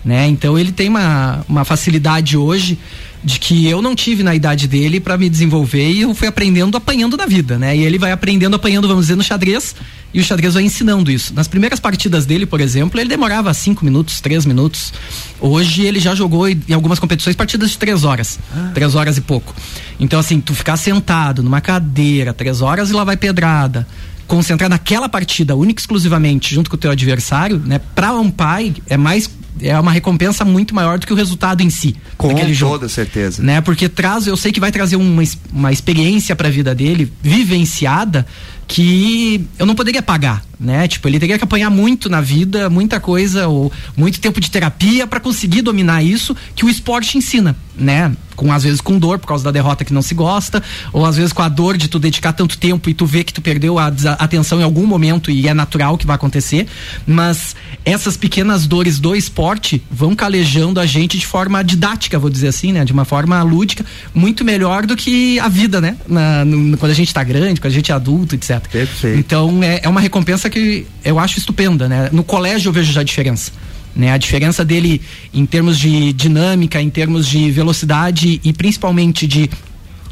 né? 0.04 0.26
Então, 0.28 0.58
ele 0.58 0.72
tem 0.72 0.88
uma, 0.88 1.46
uma 1.50 1.66
facilidade 1.66 2.38
hoje 2.38 2.80
de 3.24 3.40
que 3.40 3.68
eu 3.68 3.82
não 3.82 3.96
tive 3.96 4.22
na 4.22 4.36
idade 4.36 4.68
dele 4.68 5.00
para 5.00 5.18
me 5.18 5.30
desenvolver 5.30 5.90
e 5.90 6.02
eu 6.02 6.14
fui 6.14 6.28
aprendendo 6.28 6.76
apanhando 6.76 7.16
na 7.16 7.26
vida, 7.26 7.58
né? 7.58 7.76
E 7.76 7.84
ele 7.84 7.98
vai 7.98 8.12
aprendendo 8.12 8.56
apanhando, 8.56 8.88
vamos 8.88 9.06
dizer, 9.06 9.16
no 9.16 9.24
xadrez 9.24 9.76
e 10.14 10.20
o 10.20 10.24
xadrez 10.24 10.54
vai 10.54 10.64
ensinando 10.64 11.10
isso. 11.10 11.34
Nas 11.34 11.48
primeiras 11.48 11.80
partidas 11.80 12.26
dele, 12.26 12.46
por 12.46 12.60
exemplo, 12.60 13.00
ele 13.00 13.10
demorava 13.10 13.54
cinco 13.54 13.86
minutos, 13.86 14.20
três 14.20 14.46
minutos. 14.46 14.94
Hoje 15.40 15.84
ele 15.84 16.00
já 16.00 16.14
jogou 16.14 16.50
em 16.50 16.74
algumas 16.74 17.00
competições 17.00 17.36
partidas 17.36 17.72
de 17.72 17.78
três 17.78 18.04
horas, 18.04 18.40
ah. 18.54 18.72
três 18.74 18.94
horas 18.94 19.18
e 19.18 19.22
pouco. 19.22 19.56
Então 20.00 20.20
assim, 20.20 20.42
tu 20.42 20.54
ficar 20.54 20.76
sentado 20.76 21.42
numa 21.42 21.62
cadeira 21.62 22.34
três 22.34 22.62
horas 22.62 22.90
e 22.90 22.94
lá 22.94 23.04
vai 23.04 23.16
pedrada 23.16 23.88
concentrar 24.28 24.70
naquela 24.70 25.10
partida 25.10 25.56
única 25.56 25.82
exclusivamente 25.82 26.56
junto 26.56 26.70
com 26.70 26.76
o 26.76 26.80
teu 26.80 26.92
adversário, 26.92 27.62
né? 27.66 27.80
Para 27.94 28.14
um 28.14 28.32
pai 28.32 28.74
é 28.88 28.98
mais 28.98 29.30
é 29.62 29.80
uma 29.80 29.92
recompensa 29.92 30.44
muito 30.44 30.74
maior 30.74 31.00
do 31.00 31.06
que 31.06 31.14
o 31.14 31.16
resultado 31.16 31.62
em 31.62 31.70
si. 31.70 31.96
Com 32.18 32.30
toda 32.30 32.54
jogo, 32.54 32.90
certeza. 32.90 33.42
Né? 33.42 33.62
Porque 33.62 33.88
traz, 33.88 34.28
eu 34.28 34.38
sei 34.38 34.52
que 34.52 34.60
vai 34.60 34.72
trazer 34.72 34.96
uma, 34.96 35.24
uma 35.52 35.72
experiência 35.72 36.36
para 36.36 36.48
a 36.48 36.52
vida 36.52 36.74
dele, 36.74 37.12
vivenciada, 37.22 38.26
que 38.68 39.46
eu 39.60 39.66
não 39.66 39.76
poderia 39.76 40.02
pagar, 40.02 40.44
né? 40.60 40.88
Tipo, 40.88 41.08
ele 41.08 41.20
teria 41.20 41.38
que 41.38 41.44
apanhar 41.44 41.70
muito 41.70 42.10
na 42.10 42.22
vida, 42.22 42.70
muita 42.70 43.00
coisa, 43.00 43.48
ou 43.48 43.72
muito 43.96 44.20
tempo 44.20 44.40
de 44.40 44.50
terapia 44.50 45.06
para 45.06 45.20
conseguir 45.20 45.62
dominar 45.62 46.02
isso 46.02 46.36
que 46.56 46.66
o 46.66 46.70
esporte 46.70 47.18
ensina, 47.18 47.56
né? 47.76 48.12
Com 48.36 48.52
às 48.52 48.64
vezes 48.64 48.82
com 48.82 48.98
dor 48.98 49.20
por 49.20 49.28
causa 49.28 49.44
da 49.44 49.52
derrota 49.52 49.86
que 49.86 49.94
não 49.94 50.02
se 50.02 50.16
gosta, 50.16 50.64
ou 50.92 51.06
às 51.06 51.18
vezes 51.18 51.34
com 51.34 51.42
a 51.42 51.50
dor 51.50 51.78
de 51.78 51.88
tu 51.88 52.00
dedicar 52.00 52.34
tanto 52.34 52.58
tempo 52.58 52.90
e 52.90 52.94
tu 52.94 53.06
ver 53.06 53.24
que 53.26 53.34
tu 53.34 53.42
perdeu 53.42 53.78
a 53.78 53.88
atenção 54.18 54.60
em 54.60 54.64
algum 54.64 54.88
momento 54.88 55.30
e 55.30 55.48
é 55.48 55.54
natural 55.54 55.98
que 55.98 56.08
vai 56.08 56.16
acontecer, 56.16 56.66
mas 57.06 57.56
essas 57.86 58.18
pequenas 58.18 58.66
dores 58.66 59.00
do 59.00 59.16
esporte 59.16 59.43
vão 59.92 60.16
calejando 60.16 60.80
a 60.80 60.86
gente 60.86 61.18
de 61.18 61.26
forma 61.26 61.64
didática, 61.64 62.18
vou 62.18 62.30
dizer 62.30 62.48
assim, 62.48 62.72
né? 62.72 62.86
De 62.86 62.94
uma 62.94 63.06
forma 63.06 63.42
lúdica, 63.44 63.86
muito 64.14 64.46
melhor 64.46 64.86
do 64.86 64.96
que 64.96 65.40
a 65.40 65.48
vida, 65.48 65.82
né? 65.82 65.98
Na, 66.08 66.46
no, 66.46 66.78
quando 66.78 66.92
a 66.92 66.96
gente 66.96 67.14
tá 67.14 67.24
grande, 67.24 67.60
quando 67.60 67.72
a 67.72 67.76
gente 67.76 67.92
é 67.92 67.96
adulto, 67.96 68.36
etc. 68.36 68.52
etc. 68.58 68.72
Perfeito. 68.72 69.20
Então 69.20 69.64
é, 69.64 69.82
é 69.84 69.90
uma 69.90 70.02
recompensa 70.02 70.50
que 70.50 70.86
eu 71.04 71.20
acho 71.20 71.38
estupenda, 71.40 71.88
né? 71.88 72.10
No 72.12 72.24
colégio 72.24 72.70
eu 72.70 72.74
vejo 72.74 72.92
já 72.92 73.02
a 73.02 73.04
diferença. 73.04 73.52
Né, 73.96 74.12
a 74.12 74.18
diferença 74.18 74.66
dele 74.66 75.00
em 75.32 75.46
termos 75.46 75.78
de 75.78 76.12
dinâmica, 76.14 76.82
em 76.82 76.90
termos 76.90 77.28
de 77.28 77.52
velocidade 77.52 78.42
e 78.44 78.52
principalmente 78.52 79.28
de 79.28 79.48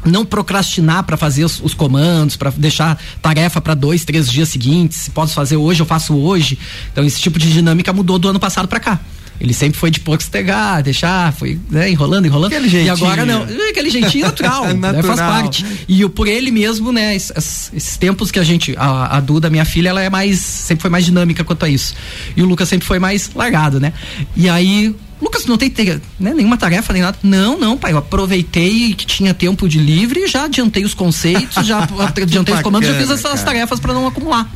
não 0.04 0.24
procrastinar 0.24 1.04
para 1.04 1.16
fazer 1.16 1.44
os, 1.44 1.60
os 1.60 1.74
comandos, 1.74 2.36
para 2.36 2.50
deixar 2.50 3.00
tarefa 3.20 3.60
para 3.60 3.74
dois, 3.74 4.04
três 4.04 4.30
dias 4.30 4.48
seguintes. 4.48 4.98
Se 4.98 5.10
posso 5.10 5.34
fazer 5.34 5.56
hoje, 5.56 5.80
eu 5.80 5.86
faço 5.86 6.14
hoje. 6.14 6.58
Então 6.92 7.04
esse 7.04 7.20
tipo 7.20 7.38
de 7.38 7.52
dinâmica 7.52 7.92
mudou 7.92 8.18
do 8.18 8.28
ano 8.28 8.40
passado 8.40 8.68
para 8.68 8.80
cá. 8.80 9.00
Ele 9.40 9.52
sempre 9.52 9.78
foi 9.78 9.90
de 9.90 10.00
postergar, 10.00 10.82
deixar, 10.82 11.32
foi 11.32 11.58
né, 11.68 11.90
enrolando, 11.90 12.26
enrolando. 12.26 12.52
Aquele 12.52 12.68
jeitinho. 12.68 12.86
E 12.86 12.90
agora 12.90 13.24
não. 13.24 13.42
Aquele 13.42 13.90
jeitinho 13.90 14.26
natural, 14.26 14.74
natural. 14.74 14.92
Né, 14.92 15.02
faz 15.02 15.20
parte. 15.20 15.66
E 15.88 16.04
o, 16.04 16.10
por 16.10 16.28
ele 16.28 16.50
mesmo, 16.50 16.92
né, 16.92 17.14
esses, 17.14 17.70
esses 17.74 17.96
tempos 17.96 18.30
que 18.30 18.38
a 18.38 18.44
gente. 18.44 18.74
A, 18.76 19.16
a 19.16 19.20
Duda, 19.20 19.50
minha 19.50 19.64
filha, 19.64 19.88
ela 19.88 20.02
é 20.02 20.10
mais. 20.10 20.38
Sempre 20.38 20.82
foi 20.82 20.90
mais 20.90 21.04
dinâmica 21.04 21.42
quanto 21.44 21.64
a 21.64 21.68
isso. 21.68 21.94
E 22.36 22.42
o 22.42 22.46
Lucas 22.46 22.68
sempre 22.68 22.86
foi 22.86 22.98
mais 22.98 23.30
largado, 23.34 23.80
né? 23.80 23.92
E 24.36 24.48
aí 24.48 24.94
Lucas, 25.22 25.46
não 25.46 25.56
tem 25.56 25.72
né, 26.18 26.34
nenhuma 26.34 26.56
tarefa 26.56 26.92
nem 26.92 27.00
nada. 27.00 27.16
Não, 27.22 27.56
não, 27.56 27.78
pai. 27.78 27.92
Eu 27.92 27.98
aproveitei 27.98 28.92
que 28.92 29.06
tinha 29.06 29.32
tempo 29.32 29.68
de 29.68 29.78
livre, 29.78 30.26
já 30.26 30.44
adiantei 30.44 30.84
os 30.84 30.94
conceitos, 30.94 31.64
já 31.64 31.78
adiantei 32.20 32.54
os 32.54 32.60
comandos, 32.60 32.88
já 32.88 32.94
fiz 32.96 33.08
essas 33.08 33.22
cara. 33.22 33.44
tarefas 33.44 33.78
para 33.78 33.94
não 33.94 34.04
acumular. 34.06 34.50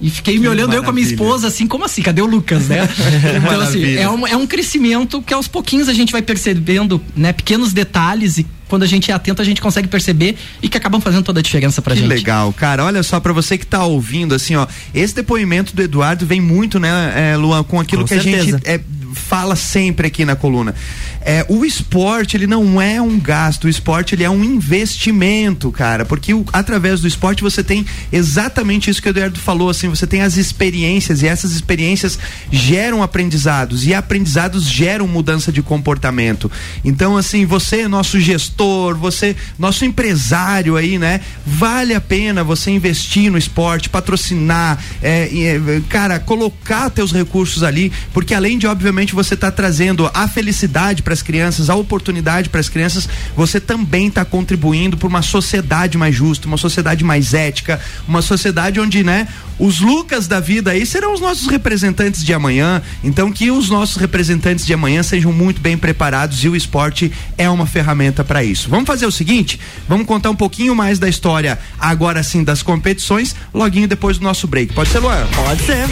E 0.00 0.10
fiquei 0.10 0.38
me 0.38 0.48
olhando 0.48 0.68
maravilha. 0.68 0.78
eu 0.78 0.84
com 0.84 0.90
a 0.90 0.92
minha 0.92 1.06
esposa, 1.06 1.48
assim, 1.48 1.66
como 1.66 1.84
assim? 1.84 2.02
Cadê 2.02 2.20
o 2.20 2.26
Lucas, 2.26 2.68
né? 2.68 2.88
então, 3.38 3.60
assim, 3.60 3.96
é 3.96 4.08
um, 4.08 4.26
é 4.26 4.36
um 4.36 4.46
crescimento 4.46 5.22
que 5.22 5.32
aos 5.32 5.48
pouquinhos 5.48 5.88
a 5.88 5.92
gente 5.94 6.12
vai 6.12 6.22
percebendo, 6.22 7.00
né? 7.16 7.32
Pequenos 7.32 7.72
detalhes 7.72 8.38
e 8.38 8.46
quando 8.68 8.82
a 8.82 8.86
gente 8.86 9.10
é 9.10 9.14
atento 9.14 9.40
a 9.40 9.44
gente 9.44 9.60
consegue 9.60 9.86
perceber 9.88 10.36
e 10.62 10.68
que 10.68 10.76
acabam 10.76 11.00
fazendo 11.00 11.22
toda 11.22 11.40
a 11.40 11.42
diferença 11.42 11.80
pra 11.80 11.94
que 11.94 12.00
gente. 12.00 12.08
legal, 12.08 12.52
cara. 12.52 12.84
Olha 12.84 13.02
só 13.02 13.20
para 13.20 13.32
você 13.32 13.56
que 13.56 13.66
tá 13.66 13.84
ouvindo 13.84 14.34
assim, 14.34 14.56
ó, 14.56 14.66
esse 14.92 15.14
depoimento 15.14 15.76
do 15.76 15.82
Eduardo 15.82 16.26
vem 16.26 16.40
muito, 16.40 16.80
né, 16.80 17.32
é, 17.32 17.36
Luan, 17.36 17.62
com 17.62 17.78
aquilo 17.78 18.02
com 18.02 18.08
que 18.08 18.14
certeza. 18.14 18.42
a 18.42 18.44
gente 18.44 18.68
é, 18.68 18.80
fala 19.14 19.56
sempre 19.56 20.06
aqui 20.06 20.24
na 20.24 20.36
coluna. 20.36 20.74
É, 21.20 21.46
o 21.48 21.64
esporte, 21.64 22.36
ele 22.36 22.46
não 22.46 22.80
é 22.80 23.00
um 23.00 23.18
gasto, 23.18 23.64
o 23.64 23.68
esporte, 23.68 24.14
ele 24.14 24.24
é 24.24 24.30
um 24.30 24.44
investimento, 24.44 25.72
cara, 25.72 26.04
porque 26.04 26.34
o, 26.34 26.44
através 26.52 27.00
do 27.00 27.08
esporte 27.08 27.42
você 27.42 27.62
tem 27.64 27.86
exatamente 28.12 28.90
isso 28.90 29.00
que 29.00 29.08
o 29.08 29.10
Eduardo 29.10 29.38
falou, 29.38 29.70
assim, 29.70 29.88
você 29.88 30.06
tem 30.06 30.20
as 30.20 30.36
experiências 30.36 31.22
e 31.22 31.26
essas 31.26 31.52
experiências 31.52 32.18
geram 32.50 33.02
aprendizados 33.02 33.86
e 33.86 33.94
aprendizados 33.94 34.64
geram 34.64 35.06
mudança 35.06 35.50
de 35.50 35.62
comportamento. 35.62 36.50
Então, 36.84 37.16
assim, 37.16 37.46
você 37.46 37.88
nosso 37.88 38.18
gestor, 38.20 38.96
você, 38.96 39.36
nosso 39.58 39.84
empresário 39.84 40.76
aí, 40.76 40.98
né? 40.98 41.20
Vale 41.46 41.94
a 41.94 42.00
pena 42.00 42.42
você 42.42 42.70
investir 42.70 43.30
no 43.30 43.38
esporte, 43.38 43.88
patrocinar, 43.88 44.82
é, 45.02 45.24
é, 45.24 45.82
cara, 45.88 46.18
colocar 46.18 46.90
teus 46.90 47.12
recursos 47.12 47.62
ali, 47.62 47.92
porque 48.12 48.34
além 48.34 48.58
de, 48.58 48.66
obviamente, 48.66 49.03
você 49.12 49.36
tá 49.36 49.50
trazendo 49.50 50.08
a 50.14 50.28
felicidade 50.28 51.02
para 51.02 51.12
as 51.12 51.20
crianças, 51.20 51.68
a 51.68 51.74
oportunidade 51.74 52.48
para 52.48 52.60
as 52.60 52.68
crianças, 52.68 53.08
você 53.36 53.60
também 53.60 54.06
está 54.06 54.24
contribuindo 54.24 54.96
para 54.96 55.08
uma 55.08 55.22
sociedade 55.22 55.98
mais 55.98 56.14
justa, 56.14 56.46
uma 56.46 56.56
sociedade 56.56 57.02
mais 57.02 57.34
ética, 57.34 57.80
uma 58.06 58.22
sociedade 58.22 58.78
onde, 58.78 59.02
né, 59.02 59.26
os 59.58 59.80
Lucas 59.80 60.26
da 60.26 60.40
vida 60.40 60.72
aí 60.72 60.84
serão 60.84 61.14
os 61.14 61.20
nossos 61.20 61.46
representantes 61.46 62.24
de 62.24 62.32
amanhã. 62.32 62.82
Então 63.02 63.30
que 63.32 63.50
os 63.50 63.68
nossos 63.70 63.96
representantes 63.96 64.66
de 64.66 64.74
amanhã 64.74 65.02
sejam 65.02 65.32
muito 65.32 65.60
bem 65.60 65.76
preparados 65.76 66.42
e 66.44 66.48
o 66.48 66.56
esporte 66.56 67.12
é 67.36 67.48
uma 67.48 67.66
ferramenta 67.66 68.24
para 68.24 68.42
isso. 68.42 68.68
Vamos 68.68 68.86
fazer 68.86 69.06
o 69.06 69.12
seguinte, 69.12 69.58
vamos 69.88 70.06
contar 70.06 70.30
um 70.30 70.36
pouquinho 70.36 70.74
mais 70.74 70.98
da 70.98 71.08
história 71.08 71.58
agora 71.78 72.22
sim 72.22 72.42
das 72.42 72.62
competições, 72.62 73.34
loguinho 73.52 73.88
depois 73.88 74.18
do 74.18 74.24
nosso 74.24 74.46
break. 74.46 74.72
Pode 74.72 74.90
ser, 74.90 74.98
Luan? 74.98 75.26
Pode 75.34 75.62
ser. 75.62 75.86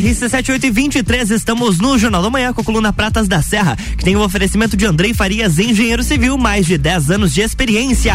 RC7823, 0.00 1.30
estamos 1.30 1.78
no 1.78 1.98
Jornal 1.98 2.22
da 2.22 2.30
Manhã 2.30 2.52
com 2.52 2.60
a 2.60 2.64
coluna 2.64 2.92
Pratas 2.92 3.26
da 3.26 3.42
Serra, 3.42 3.76
que 3.96 4.04
tem 4.04 4.16
o 4.16 4.22
oferecimento 4.22 4.76
de 4.76 4.86
Andrei 4.86 5.14
Farias, 5.14 5.58
engenheiro 5.58 6.02
civil, 6.02 6.36
mais 6.38 6.66
de 6.66 6.78
10 6.78 7.10
anos 7.10 7.34
de 7.34 7.40
experiência. 7.40 8.14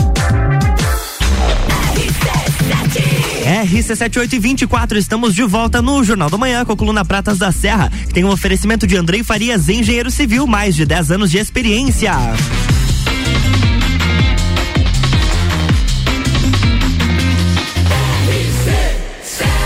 RC7824, 3.41 4.97
estamos 4.97 5.33
de 5.33 5.43
volta 5.43 5.81
no 5.81 6.03
Jornal 6.03 6.29
da 6.29 6.37
Manhã 6.37 6.63
com 6.63 6.73
a 6.73 6.77
coluna 6.77 7.03
Pratas 7.03 7.39
da 7.39 7.51
Serra, 7.51 7.89
que 7.89 8.13
tem 8.13 8.23
um 8.23 8.29
oferecimento 8.29 8.85
de 8.85 8.95
Andrei 8.95 9.23
Farias, 9.23 9.67
engenheiro 9.67 10.11
civil, 10.11 10.45
mais 10.45 10.75
de 10.75 10.85
10 10.85 11.11
anos 11.11 11.31
de 11.31 11.37
experiência. 11.39 12.13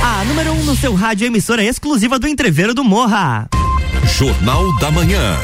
A 0.02 0.24
número 0.26 0.54
1 0.54 0.60
um 0.60 0.64
no 0.64 0.76
seu 0.76 0.94
rádio 0.94 1.28
emissora 1.28 1.64
exclusiva 1.64 2.18
do 2.18 2.28
Entreveiro 2.28 2.74
do 2.74 2.84
Morra. 2.84 3.48
Jornal 4.18 4.74
da 4.80 4.90
Manhã. 4.92 5.38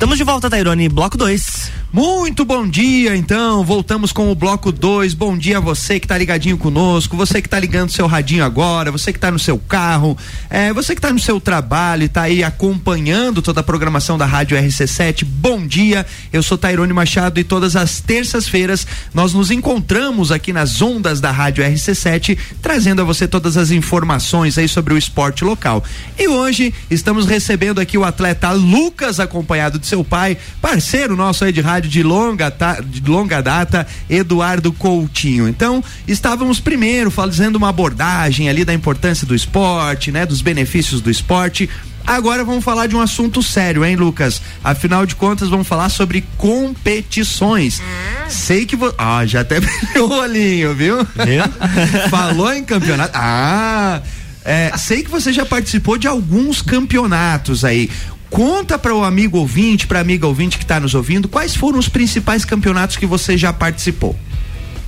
Estamos 0.00 0.16
de 0.16 0.24
volta, 0.24 0.48
Tairone, 0.48 0.88
bloco 0.88 1.18
2. 1.18 1.70
Muito 1.92 2.44
bom 2.44 2.68
dia, 2.68 3.16
então. 3.16 3.64
Voltamos 3.64 4.12
com 4.12 4.30
o 4.30 4.34
bloco 4.36 4.70
2. 4.70 5.12
Bom 5.12 5.36
dia 5.36 5.56
a 5.56 5.60
você 5.60 5.98
que 5.98 6.04
está 6.04 6.16
ligadinho 6.16 6.56
conosco, 6.56 7.16
você 7.16 7.42
que 7.42 7.48
está 7.48 7.58
ligando 7.58 7.90
seu 7.90 8.06
radinho 8.06 8.44
agora, 8.44 8.92
você 8.92 9.12
que 9.12 9.18
está 9.18 9.28
no 9.28 9.40
seu 9.40 9.58
carro, 9.58 10.16
é, 10.48 10.72
você 10.72 10.94
que 10.94 11.00
está 11.00 11.12
no 11.12 11.18
seu 11.18 11.40
trabalho 11.40 12.02
e 12.02 12.06
está 12.06 12.22
aí 12.22 12.44
acompanhando 12.44 13.42
toda 13.42 13.58
a 13.58 13.64
programação 13.64 14.16
da 14.16 14.24
Rádio 14.24 14.56
RC7. 14.56 15.24
Bom 15.24 15.66
dia. 15.66 16.06
Eu 16.32 16.44
sou 16.44 16.56
Tairone 16.56 16.92
Machado 16.92 17.40
e 17.40 17.44
todas 17.44 17.74
as 17.74 18.00
terças-feiras 18.00 18.86
nós 19.12 19.34
nos 19.34 19.50
encontramos 19.50 20.30
aqui 20.30 20.52
nas 20.52 20.80
ondas 20.80 21.20
da 21.20 21.32
Rádio 21.32 21.64
RC7, 21.64 22.38
trazendo 22.62 23.02
a 23.02 23.04
você 23.04 23.26
todas 23.26 23.56
as 23.56 23.72
informações 23.72 24.56
aí 24.56 24.68
sobre 24.68 24.94
o 24.94 24.98
esporte 24.98 25.44
local. 25.44 25.82
E 26.16 26.28
hoje 26.28 26.72
estamos 26.88 27.26
recebendo 27.26 27.80
aqui 27.80 27.98
o 27.98 28.04
atleta 28.04 28.52
Lucas, 28.52 29.18
acompanhado 29.18 29.76
de 29.76 29.88
seu 29.88 30.04
pai, 30.04 30.38
parceiro 30.62 31.16
nosso 31.16 31.44
aí 31.44 31.52
de 31.52 31.60
rádio 31.60 31.79
de 31.88 32.02
longa, 32.02 32.52
de 32.84 33.00
longa 33.08 33.40
data, 33.40 33.86
Eduardo 34.08 34.72
Coutinho. 34.72 35.48
Então, 35.48 35.82
estávamos 36.06 36.60
primeiro 36.60 37.10
fazendo 37.10 37.56
uma 37.56 37.68
abordagem 37.68 38.48
ali 38.48 38.64
da 38.64 38.74
importância 38.74 39.26
do 39.26 39.34
esporte, 39.34 40.12
né, 40.12 40.26
dos 40.26 40.42
benefícios 40.42 41.00
do 41.00 41.10
esporte. 41.10 41.68
Agora 42.06 42.44
vamos 42.44 42.64
falar 42.64 42.86
de 42.86 42.96
um 42.96 43.00
assunto 43.00 43.42
sério, 43.42 43.84
hein, 43.84 43.94
Lucas? 43.94 44.40
Afinal 44.64 45.06
de 45.06 45.14
contas, 45.14 45.48
vamos 45.48 45.68
falar 45.68 45.88
sobre 45.88 46.24
competições. 46.36 47.80
Sei 48.28 48.66
que 48.66 48.74
você. 48.74 48.94
Ah, 48.98 49.24
já 49.26 49.40
até 49.40 49.60
brilhou 49.60 50.10
o 50.10 50.18
olhinho, 50.20 50.74
viu? 50.74 50.96
Viu? 51.04 51.42
Falou 52.10 52.52
em 52.52 52.64
campeonato. 52.64 53.12
Ah! 53.14 54.02
É, 54.44 54.72
sei 54.78 55.02
que 55.02 55.10
você 55.10 55.32
já 55.32 55.44
participou 55.44 55.98
de 55.98 56.08
alguns 56.08 56.62
campeonatos 56.62 57.64
aí 57.64 57.90
Conta 58.30 58.78
para 58.78 58.94
o 58.94 59.02
amigo 59.02 59.38
ouvinte, 59.38 59.88
para 59.88 59.98
amiga 60.00 60.26
ouvinte 60.26 60.56
que 60.56 60.64
está 60.64 60.78
nos 60.78 60.94
ouvindo, 60.94 61.28
quais 61.28 61.54
foram 61.54 61.78
os 61.78 61.88
principais 61.88 62.44
campeonatos 62.44 62.96
que 62.96 63.04
você 63.04 63.36
já 63.36 63.52
participou? 63.52 64.16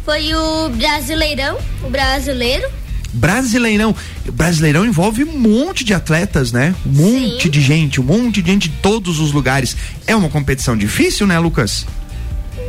Foi 0.05 0.33
o 0.33 0.69
Brasileirão, 0.71 1.59
o 1.83 1.91
Brasileiro. 1.91 2.69
Brasileirão. 3.13 3.95
Brasileirão 4.33 4.87
envolve 4.87 5.25
um 5.25 5.39
monte 5.39 5.85
de 5.85 5.93
atletas, 5.93 6.53
né? 6.53 6.75
Um 6.87 6.91
monte 6.91 7.43
Sim. 7.43 7.51
de 7.51 7.61
gente, 7.61 8.01
um 8.01 8.05
monte 8.05 8.41
de 8.41 8.51
gente 8.51 8.69
de 8.69 8.77
todos 8.77 9.19
os 9.19 9.33
lugares. 9.33 9.77
É 10.07 10.17
uma 10.17 10.29
competição 10.29 10.77
difícil, 10.77 11.27
né, 11.27 11.39
Lucas? 11.39 11.85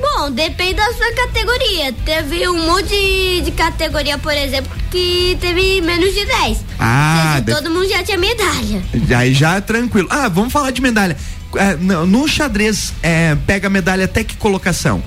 Bom, 0.01 0.31
depende 0.31 0.73
da 0.73 0.91
sua 0.93 1.11
categoria. 1.13 1.93
Teve 2.05 2.47
um 2.49 2.65
monte 2.65 3.41
de 3.41 3.51
categoria, 3.51 4.17
por 4.17 4.33
exemplo, 4.33 4.71
que 4.91 5.37
teve 5.39 5.81
menos 5.81 6.13
de 6.13 6.25
10. 6.25 6.57
Ah, 6.85 7.41
todo 7.45 7.71
mundo 7.71 7.87
já 7.87 8.03
tinha 8.03 8.17
medalha. 8.17 8.83
Aí 9.17 9.33
já 9.33 9.55
é 9.55 9.61
tranquilo. 9.61 10.07
Ah, 10.11 10.27
vamos 10.27 10.51
falar 10.51 10.71
de 10.71 10.81
medalha. 10.81 11.15
É, 11.55 11.75
no, 11.75 12.27
xadrez, 12.27 12.93
é, 13.01 13.35
pega 13.47 13.69
medalha 13.69 14.03
até 14.03 14.21
que 14.21 14.35
colocação? 14.35 15.01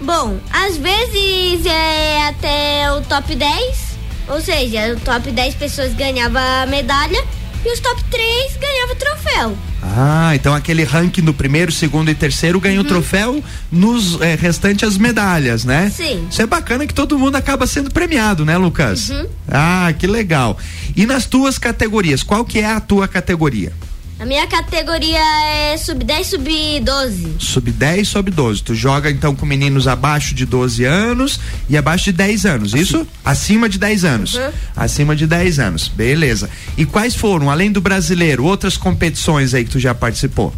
Bom, 0.00 0.38
às 0.52 0.76
vezes 0.76 1.66
é 1.66 2.28
até 2.28 2.92
o 2.92 3.00
top 3.02 3.34
10. 3.34 3.88
Ou 4.28 4.40
seja, 4.40 4.94
o 4.94 5.00
top 5.00 5.32
10 5.32 5.56
pessoas 5.56 5.92
ganhava 5.94 6.38
a 6.62 6.66
medalha 6.66 7.24
e 7.64 7.72
os 7.72 7.80
top 7.80 8.02
3 8.04 8.56
ganhavam 8.56 8.94
o 8.94 8.98
troféu. 8.98 9.58
Ah, 9.82 10.32
então 10.34 10.54
aquele 10.54 10.84
ranking 10.84 11.22
do 11.22 11.32
primeiro, 11.32 11.70
segundo 11.70 12.10
e 12.10 12.14
terceiro 12.14 12.60
ganha 12.60 12.80
o 12.80 12.84
troféu, 12.84 13.42
nos 13.70 14.20
é, 14.20 14.34
restantes 14.34 14.88
as 14.88 14.98
medalhas, 14.98 15.64
né? 15.64 15.90
Sim. 15.94 16.26
Isso 16.30 16.42
é 16.42 16.46
bacana 16.46 16.86
que 16.86 16.94
todo 16.94 17.18
mundo 17.18 17.36
acaba 17.36 17.66
sendo 17.66 17.90
premiado, 17.90 18.44
né, 18.44 18.56
Lucas? 18.56 19.10
Ah, 19.48 19.92
que 19.98 20.06
legal. 20.06 20.58
E 20.96 21.06
nas 21.06 21.26
tuas 21.26 21.58
categorias, 21.58 22.22
qual 22.22 22.44
que 22.44 22.58
é 22.58 22.66
a 22.66 22.80
tua 22.80 23.06
categoria? 23.06 23.72
A 24.20 24.26
minha 24.26 24.48
categoria 24.48 25.20
é 25.46 25.76
sub 25.76 26.04
10, 26.04 26.26
sub 26.26 26.80
12. 26.80 27.34
Sub 27.38 27.70
10, 27.70 28.08
sub 28.08 28.30
12. 28.32 28.62
Tu 28.64 28.74
joga 28.74 29.08
então 29.12 29.32
com 29.32 29.46
meninos 29.46 29.86
abaixo 29.86 30.34
de 30.34 30.44
12 30.44 30.84
anos 30.84 31.38
e 31.68 31.76
abaixo 31.76 32.06
de 32.06 32.12
10 32.12 32.44
anos, 32.44 32.74
isso? 32.74 33.06
Acima 33.24 33.68
de 33.68 33.78
10 33.78 34.04
anos. 34.04 34.34
Uhum. 34.34 34.50
Acima 34.74 35.14
de 35.14 35.24
10 35.24 35.60
anos. 35.60 35.86
Beleza. 35.86 36.50
E 36.76 36.84
quais 36.84 37.14
foram, 37.14 37.48
além 37.48 37.70
do 37.70 37.80
brasileiro, 37.80 38.44
outras 38.44 38.76
competições 38.76 39.54
aí 39.54 39.64
que 39.64 39.70
tu 39.70 39.78
já 39.78 39.94
participou? 39.94 40.52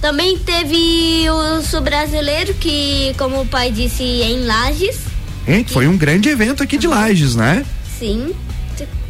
Também 0.00 0.36
teve 0.36 1.24
o 1.30 1.62
sul 1.62 1.82
brasileiro, 1.82 2.52
que, 2.54 3.14
como 3.16 3.42
o 3.42 3.46
pai 3.46 3.70
disse, 3.70 4.02
é 4.02 4.30
em 4.32 4.44
Lages. 4.44 4.98
Hein? 5.46 5.62
Que 5.62 5.72
Foi 5.72 5.86
um 5.86 5.96
grande 5.96 6.28
evento 6.28 6.64
aqui 6.64 6.76
de 6.76 6.88
Lages, 6.88 7.36
né? 7.36 7.64
Sim. 7.96 8.34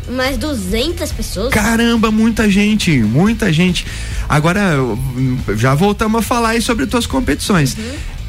Mais 0.09 0.37
200 0.37 1.11
pessoas. 1.13 1.53
Caramba, 1.53 2.11
muita 2.11 2.49
gente, 2.51 2.91
muita 3.03 3.53
gente. 3.53 3.87
Agora, 4.29 4.61
eu- 4.75 4.99
já 5.57 5.75
voltamos 5.75 6.21
a 6.21 6.23
falar 6.23 6.51
aí 6.51 6.63
sobre 6.63 6.87
tuas 6.87 7.07
competições. 7.07 7.77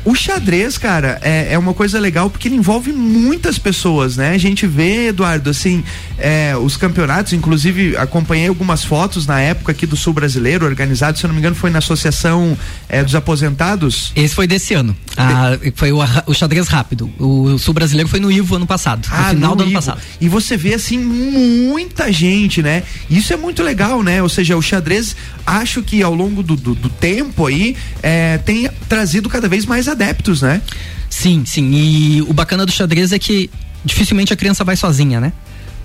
O 0.05 0.13
xadrez, 0.13 0.77
cara, 0.77 1.19
é, 1.23 1.53
é 1.53 1.57
uma 1.57 1.73
coisa 1.73 1.99
legal 1.99 2.29
porque 2.29 2.47
ele 2.47 2.55
envolve 2.55 2.93
muitas 2.93 3.57
pessoas, 3.57 4.15
né? 4.15 4.33
A 4.33 4.37
gente 4.37 4.67
vê, 4.67 5.07
Eduardo, 5.07 5.49
assim, 5.49 5.83
é, 6.19 6.55
os 6.55 6.77
campeonatos, 6.77 7.33
inclusive 7.33 7.97
acompanhei 7.97 8.47
algumas 8.47 8.83
fotos 8.83 9.25
na 9.25 9.41
época 9.41 9.71
aqui 9.71 9.87
do 9.87 9.97
Sul 9.97 10.13
Brasileiro, 10.13 10.63
organizado, 10.63 11.17
se 11.17 11.25
eu 11.25 11.27
não 11.29 11.33
me 11.33 11.39
engano, 11.39 11.55
foi 11.55 11.71
na 11.71 11.79
Associação 11.79 12.55
é, 12.87 13.03
dos 13.03 13.15
Aposentados. 13.15 14.11
Esse 14.15 14.35
foi 14.35 14.45
desse 14.45 14.75
ano. 14.75 14.95
Ah, 15.17 15.57
foi 15.75 15.91
o, 15.91 15.99
o 16.27 16.33
xadrez 16.33 16.67
rápido. 16.67 17.09
O 17.17 17.57
sul 17.57 17.73
brasileiro 17.73 18.07
foi 18.07 18.19
no 18.19 18.31
Ivo 18.31 18.55
ano 18.55 18.67
passado. 18.67 19.07
no 19.09 19.29
final 19.29 19.51
no 19.51 19.55
do 19.55 19.63
ano 19.63 19.71
Ivo. 19.71 19.79
passado. 19.79 20.01
E 20.21 20.29
você 20.29 20.55
vê 20.55 20.73
assim 20.73 20.99
muita 20.99 22.11
gente, 22.11 22.61
né? 22.61 22.83
Isso 23.09 23.33
é 23.33 23.37
muito 23.37 23.63
legal, 23.63 24.03
né? 24.03 24.21
Ou 24.21 24.29
seja, 24.29 24.55
o 24.55 24.61
xadrez, 24.61 25.15
acho 25.45 25.81
que 25.81 26.03
ao 26.03 26.13
longo 26.13 26.43
do, 26.43 26.55
do, 26.55 26.75
do 26.75 26.89
tempo 26.89 27.47
aí, 27.47 27.75
é, 28.03 28.37
tem 28.39 28.69
trazido 28.87 29.29
cada 29.29 29.47
vez 29.47 29.65
mais 29.65 29.87
adeptos, 29.95 30.41
né? 30.41 30.61
Sim, 31.09 31.43
sim. 31.45 31.71
E 31.73 32.21
o 32.21 32.33
bacana 32.33 32.65
do 32.65 32.71
xadrez 32.71 33.11
é 33.11 33.19
que 33.19 33.49
dificilmente 33.83 34.33
a 34.33 34.35
criança 34.35 34.63
vai 34.63 34.75
sozinha, 34.75 35.19
né? 35.19 35.31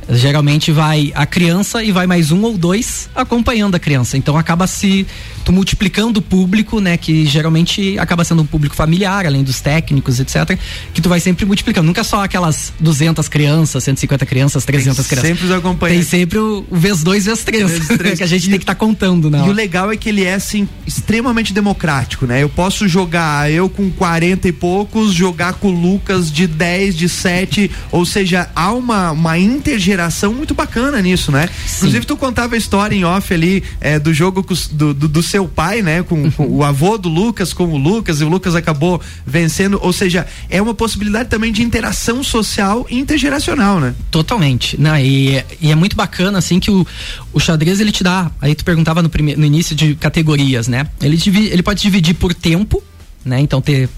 Geralmente 0.08 0.72
vai 0.72 1.12
a 1.14 1.24
criança 1.24 1.84
e 1.84 1.92
vai 1.92 2.06
mais 2.06 2.32
um 2.32 2.42
ou 2.42 2.58
dois 2.58 3.08
acompanhando 3.14 3.76
a 3.76 3.78
criança. 3.78 4.16
Então 4.16 4.36
acaba 4.36 4.66
se 4.66 5.06
tu 5.50 5.52
multiplicando 5.52 6.20
o 6.20 6.22
público, 6.22 6.80
né? 6.80 6.96
Que 6.96 7.26
geralmente 7.26 7.98
acaba 7.98 8.24
sendo 8.24 8.42
um 8.42 8.46
público 8.46 8.74
familiar, 8.74 9.26
além 9.26 9.42
dos 9.42 9.60
técnicos, 9.60 10.20
etc. 10.20 10.56
Que 10.94 11.00
tu 11.02 11.08
vai 11.08 11.20
sempre 11.20 11.44
multiplicando. 11.44 11.86
Nunca 11.86 12.04
só 12.04 12.22
aquelas 12.22 12.72
200 12.78 13.28
crianças, 13.28 13.82
150 13.84 14.24
crianças, 14.24 14.64
300 14.64 15.06
crianças. 15.06 15.28
sempre 15.28 15.44
os 15.44 15.50
acompanhantes. 15.50 16.08
Tem 16.08 16.20
sempre 16.20 16.38
o, 16.38 16.64
o 16.70 16.76
vezes 16.76 17.02
dois, 17.02 17.26
vezes 17.26 17.44
três. 17.44 17.70
Vezes 17.70 17.88
três. 17.88 18.18
que 18.18 18.24
a 18.24 18.26
gente 18.26 18.48
tem 18.48 18.58
que 18.58 18.62
estar 18.62 18.76
contando, 18.76 19.28
né? 19.28 19.42
E 19.44 19.50
o 19.50 19.52
legal 19.52 19.90
é 19.90 19.96
que 19.96 20.08
ele 20.08 20.24
é 20.24 20.34
assim 20.34 20.68
extremamente 20.86 21.52
democrático, 21.52 22.26
né? 22.26 22.42
Eu 22.42 22.48
posso 22.48 22.86
jogar 22.86 23.50
eu 23.50 23.68
com 23.68 23.90
40 23.90 24.48
e 24.48 24.52
poucos, 24.52 25.12
jogar 25.12 25.54
com 25.54 25.68
o 25.68 25.70
Lucas 25.70 26.30
de 26.30 26.46
10, 26.46 26.96
de 26.96 27.08
7, 27.08 27.70
ou 27.90 28.04
seja, 28.04 28.48
há 28.54 28.72
uma, 28.72 29.10
uma 29.10 29.38
intergeração 29.38 30.32
muito 30.32 30.54
bacana 30.54 31.00
nisso, 31.02 31.32
né? 31.32 31.48
Inclusive 31.76 32.06
tu 32.06 32.16
contava 32.16 32.54
a 32.54 32.58
história 32.58 32.94
em 32.94 33.04
off 33.04 33.32
ali 33.34 33.62
é, 33.80 33.98
do 33.98 34.14
jogo 34.14 34.46
do, 34.72 34.94
do, 34.94 35.08
do 35.08 35.22
seu 35.22 35.39
pai, 35.48 35.82
né? 35.82 36.02
Com, 36.02 36.30
com 36.30 36.46
o 36.46 36.64
avô 36.64 36.96
do 36.98 37.08
Lucas 37.08 37.52
com 37.52 37.64
o 37.64 37.76
Lucas 37.76 38.20
e 38.20 38.24
o 38.24 38.28
Lucas 38.28 38.54
acabou 38.54 39.00
vencendo, 39.26 39.78
ou 39.82 39.92
seja, 39.92 40.26
é 40.48 40.60
uma 40.60 40.74
possibilidade 40.74 41.28
também 41.28 41.52
de 41.52 41.62
interação 41.62 42.22
social 42.22 42.86
intergeracional, 42.90 43.80
né? 43.80 43.94
Totalmente, 44.10 44.80
né? 44.80 45.04
E, 45.04 45.44
e 45.60 45.70
é 45.70 45.74
muito 45.74 45.96
bacana, 45.96 46.38
assim, 46.38 46.58
que 46.60 46.70
o, 46.70 46.86
o 47.32 47.40
xadrez 47.40 47.80
ele 47.80 47.92
te 47.92 48.02
dá. 48.02 48.30
Aí 48.40 48.54
tu 48.54 48.64
perguntava 48.64 49.02
no, 49.02 49.08
prime, 49.08 49.36
no 49.36 49.44
início 49.44 49.74
de 49.74 49.94
categorias, 49.94 50.68
né? 50.68 50.86
Ele, 51.00 51.16
divi- 51.16 51.48
ele 51.48 51.62
pode 51.62 51.80
dividir 51.80 52.14
por 52.14 52.34
tempo, 52.34 52.82
né? 53.24 53.40
Então 53.40 53.60
ter 53.60 53.88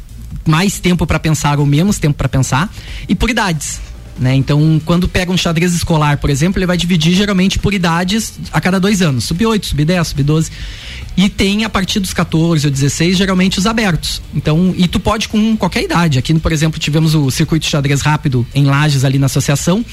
mais 0.47 0.79
tempo 0.79 1.07
para 1.07 1.19
pensar 1.19 1.59
ou 1.59 1.67
menos 1.67 1.99
tempo 1.99 2.17
para 2.17 2.29
pensar, 2.29 2.73
e 3.09 3.15
por 3.15 3.31
idades. 3.31 3.81
Né? 4.19 4.35
Então, 4.35 4.81
quando 4.85 5.09
pega 5.09 5.33
um 5.33 5.37
xadrez 5.37 5.75
escolar, 5.75 6.19
por 6.19 6.29
exemplo, 6.29 6.59
ele 6.59 6.67
vai 6.67 6.77
dividir 6.77 7.15
geralmente 7.15 7.59
por 7.59 7.73
idades 7.73 8.35
a 8.53 8.61
cada 8.61 8.79
dois 8.79 9.01
anos, 9.01 9.25
sub 9.25 9.45
8, 9.45 9.67
sub 9.67 9.85
10, 9.85 10.09
sub 10.09 10.23
12. 10.23 10.51
E 11.17 11.29
tem 11.29 11.65
a 11.65 11.69
partir 11.69 12.01
dos 12.01 12.15
14 12.15 12.67
ou 12.67 12.71
16, 12.71 13.17
geralmente 13.17 13.59
os 13.59 13.67
abertos. 13.67 14.23
Então, 14.35 14.75
e 14.77 14.89
tu 14.89 14.99
pode 14.99 15.29
com 15.29 15.57
qualquer 15.57 15.83
idade. 15.83 16.19
Aqui, 16.19 16.33
por 16.35 16.53
exemplo, 16.53 16.79
tivemos 16.79 17.15
o 17.15 17.31
circuito 17.31 17.65
de 17.65 17.71
xadrez 17.71 18.01
rápido 18.01 18.47
em 18.55 18.65
Lages 18.65 19.05
ali 19.05 19.19
na 19.19 19.27
associação 19.27 19.85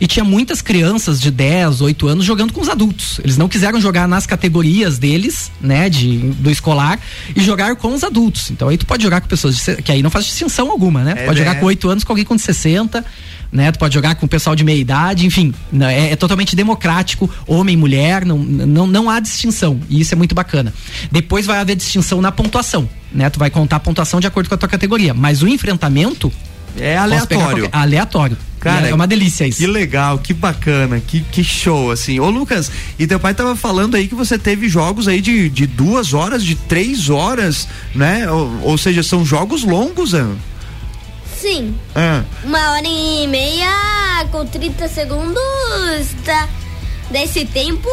e 0.00 0.06
tinha 0.06 0.24
muitas 0.24 0.62
crianças 0.62 1.20
de 1.20 1.30
10, 1.30 1.80
8 1.80 2.08
anos 2.08 2.24
jogando 2.24 2.52
com 2.52 2.60
os 2.60 2.68
adultos. 2.68 3.20
Eles 3.24 3.36
não 3.36 3.48
quiseram 3.48 3.80
jogar 3.80 4.06
nas 4.06 4.26
categorias 4.26 4.98
deles, 4.98 5.50
né, 5.60 5.88
de 5.88 6.18
do 6.38 6.50
escolar 6.50 7.00
e 7.34 7.40
jogar 7.40 7.74
com 7.76 7.92
os 7.92 8.04
adultos. 8.04 8.50
Então, 8.50 8.68
aí 8.68 8.78
tu 8.78 8.86
pode 8.86 9.02
jogar 9.02 9.20
com 9.20 9.28
pessoas 9.28 9.56
de, 9.56 9.82
que 9.82 9.90
aí 9.90 10.02
não 10.02 10.10
faz 10.10 10.24
distinção 10.24 10.70
alguma, 10.70 11.02
né? 11.02 11.14
É, 11.16 11.26
pode 11.26 11.40
né? 11.40 11.46
jogar 11.46 11.60
com 11.60 11.66
8 11.66 11.88
anos 11.88 12.04
com 12.04 12.12
alguém 12.12 12.24
com 12.24 12.38
60, 12.38 13.04
né? 13.50 13.72
Tu 13.72 13.78
pode 13.78 13.94
jogar 13.94 14.14
com 14.16 14.26
o 14.26 14.28
pessoal 14.28 14.54
de 14.54 14.62
meia 14.64 14.78
idade, 14.78 15.26
enfim, 15.26 15.54
né? 15.72 16.08
é, 16.08 16.12
é 16.12 16.16
totalmente 16.16 16.54
democrático, 16.54 17.28
homem, 17.46 17.76
mulher, 17.76 18.24
não, 18.24 18.38
não, 18.38 18.86
não 18.86 19.10
há 19.10 19.20
distinção. 19.20 19.80
E 19.88 20.00
isso 20.00 20.14
é 20.14 20.16
muito 20.16 20.34
bacana. 20.34 20.72
Depois 21.10 21.46
vai 21.46 21.58
haver 21.58 21.76
distinção 21.76 22.20
na 22.20 22.30
pontuação, 22.30 22.88
né? 23.12 23.30
Tu 23.30 23.38
vai 23.38 23.50
contar 23.50 23.76
a 23.76 23.80
pontuação 23.80 24.20
de 24.20 24.26
acordo 24.26 24.48
com 24.48 24.54
a 24.54 24.58
tua 24.58 24.68
categoria, 24.68 25.14
mas 25.14 25.42
o 25.42 25.48
enfrentamento 25.48 26.32
É 26.76 26.96
aleatório. 26.96 27.44
qualquer- 27.62 27.68
aleatório. 27.72 28.36
Cara, 28.60 28.88
é 28.88 28.94
uma 28.94 29.06
delícia 29.06 29.46
isso. 29.46 29.58
Que 29.60 29.68
legal, 29.68 30.18
que 30.18 30.34
bacana, 30.34 30.98
que, 31.00 31.20
que 31.20 31.44
show, 31.44 31.92
assim. 31.92 32.18
Ô, 32.18 32.28
Lucas, 32.28 32.70
e 32.98 33.06
teu 33.06 33.20
pai 33.20 33.32
tava 33.32 33.54
falando 33.54 33.94
aí 33.94 34.08
que 34.08 34.16
você 34.16 34.36
teve 34.36 34.68
jogos 34.68 35.06
aí 35.06 35.20
de, 35.20 35.48
de 35.48 35.64
duas 35.64 36.12
horas, 36.12 36.42
de 36.44 36.56
três 36.56 37.08
horas, 37.08 37.68
né? 37.94 38.28
Ou, 38.28 38.60
ou 38.62 38.76
seja, 38.76 39.00
são 39.04 39.24
jogos 39.24 39.62
longos, 39.62 40.12
ah. 40.12 40.28
Sim. 41.40 41.78
Ah, 41.94 42.22
Uma 42.42 42.72
hora 42.72 42.86
e 42.86 43.26
meia 43.28 44.26
com 44.30 44.44
30 44.44 44.88
segundos. 44.88 46.08
Tá? 46.24 46.48
Desse 47.10 47.46
tempo, 47.46 47.88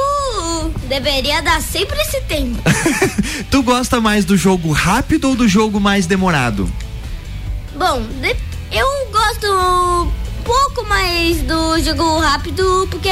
deveria 0.90 1.42
dar 1.42 1.62
sempre 1.62 1.98
esse 2.02 2.20
tempo. 2.22 2.62
Tu 3.50 3.64
gosta 3.64 4.02
mais 4.02 4.26
do 4.26 4.36
jogo 4.36 4.72
rápido 4.72 5.30
ou 5.30 5.36
do 5.36 5.48
jogo 5.48 5.80
mais 5.80 6.06
demorado? 6.06 6.70
Bom, 7.78 8.02
eu 8.72 8.88
gosto 9.12 9.48
um 9.48 10.12
pouco 10.44 10.86
mais 10.88 11.38
do 11.44 11.80
jogo 11.82 12.20
rápido 12.20 12.88
porque 12.90 13.10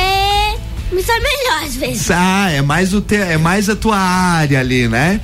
me 0.92 1.02
sai 1.02 1.20
melhor 1.20 1.64
às 1.64 1.76
vezes. 1.76 2.12
Ah, 2.12 2.50
é 2.50 2.62
mais 2.62 2.94
o 2.94 3.00
te, 3.00 3.16
é 3.16 3.38
mais 3.38 3.70
a 3.70 3.76
tua 3.76 3.98
área 3.98 4.60
ali, 4.60 4.88
né? 4.88 5.22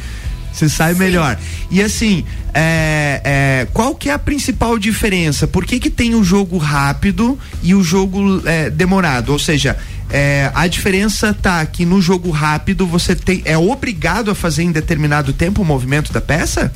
Você 0.52 0.68
sai 0.68 0.94
melhor. 0.94 1.38
E 1.70 1.82
assim, 1.82 2.26
é, 2.54 3.22
é, 3.24 3.68
qual 3.74 3.96
que 3.96 4.10
é 4.10 4.14
a 4.14 4.20
principal 4.20 4.78
diferença? 4.78 5.48
Por 5.48 5.66
que 5.66 5.80
que 5.80 5.90
tem 5.90 6.16
o 6.16 6.24
jogo 6.24 6.58
rápido 6.58 7.38
e 7.62 7.74
o 7.76 7.84
jogo 7.84 8.42
é, 8.46 8.70
demorado? 8.70 9.32
Ou 9.32 9.40
seja, 9.40 9.78
é, 10.10 10.52
a 10.56 10.68
diferença 10.68 11.34
tá 11.34 11.64
que 11.66 11.86
no 11.86 12.02
jogo 12.02 12.32
rápido 12.32 12.86
você 12.86 13.16
tem, 13.16 13.42
é 13.46 13.58
obrigado 13.58 14.32
a 14.32 14.36
fazer 14.36 14.64
em 14.64 14.72
determinado 14.72 15.32
tempo 15.34 15.62
o 15.62 15.66
movimento 15.66 16.12
da 16.12 16.22
peça? 16.22 16.74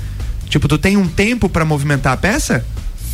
Tipo, 0.47 0.67
tu 0.67 0.77
tem 0.77 0.95
um 0.95 1.07
tempo 1.07 1.49
pra 1.49 1.65
movimentar 1.65 2.13
a 2.13 2.17
peça? 2.17 2.63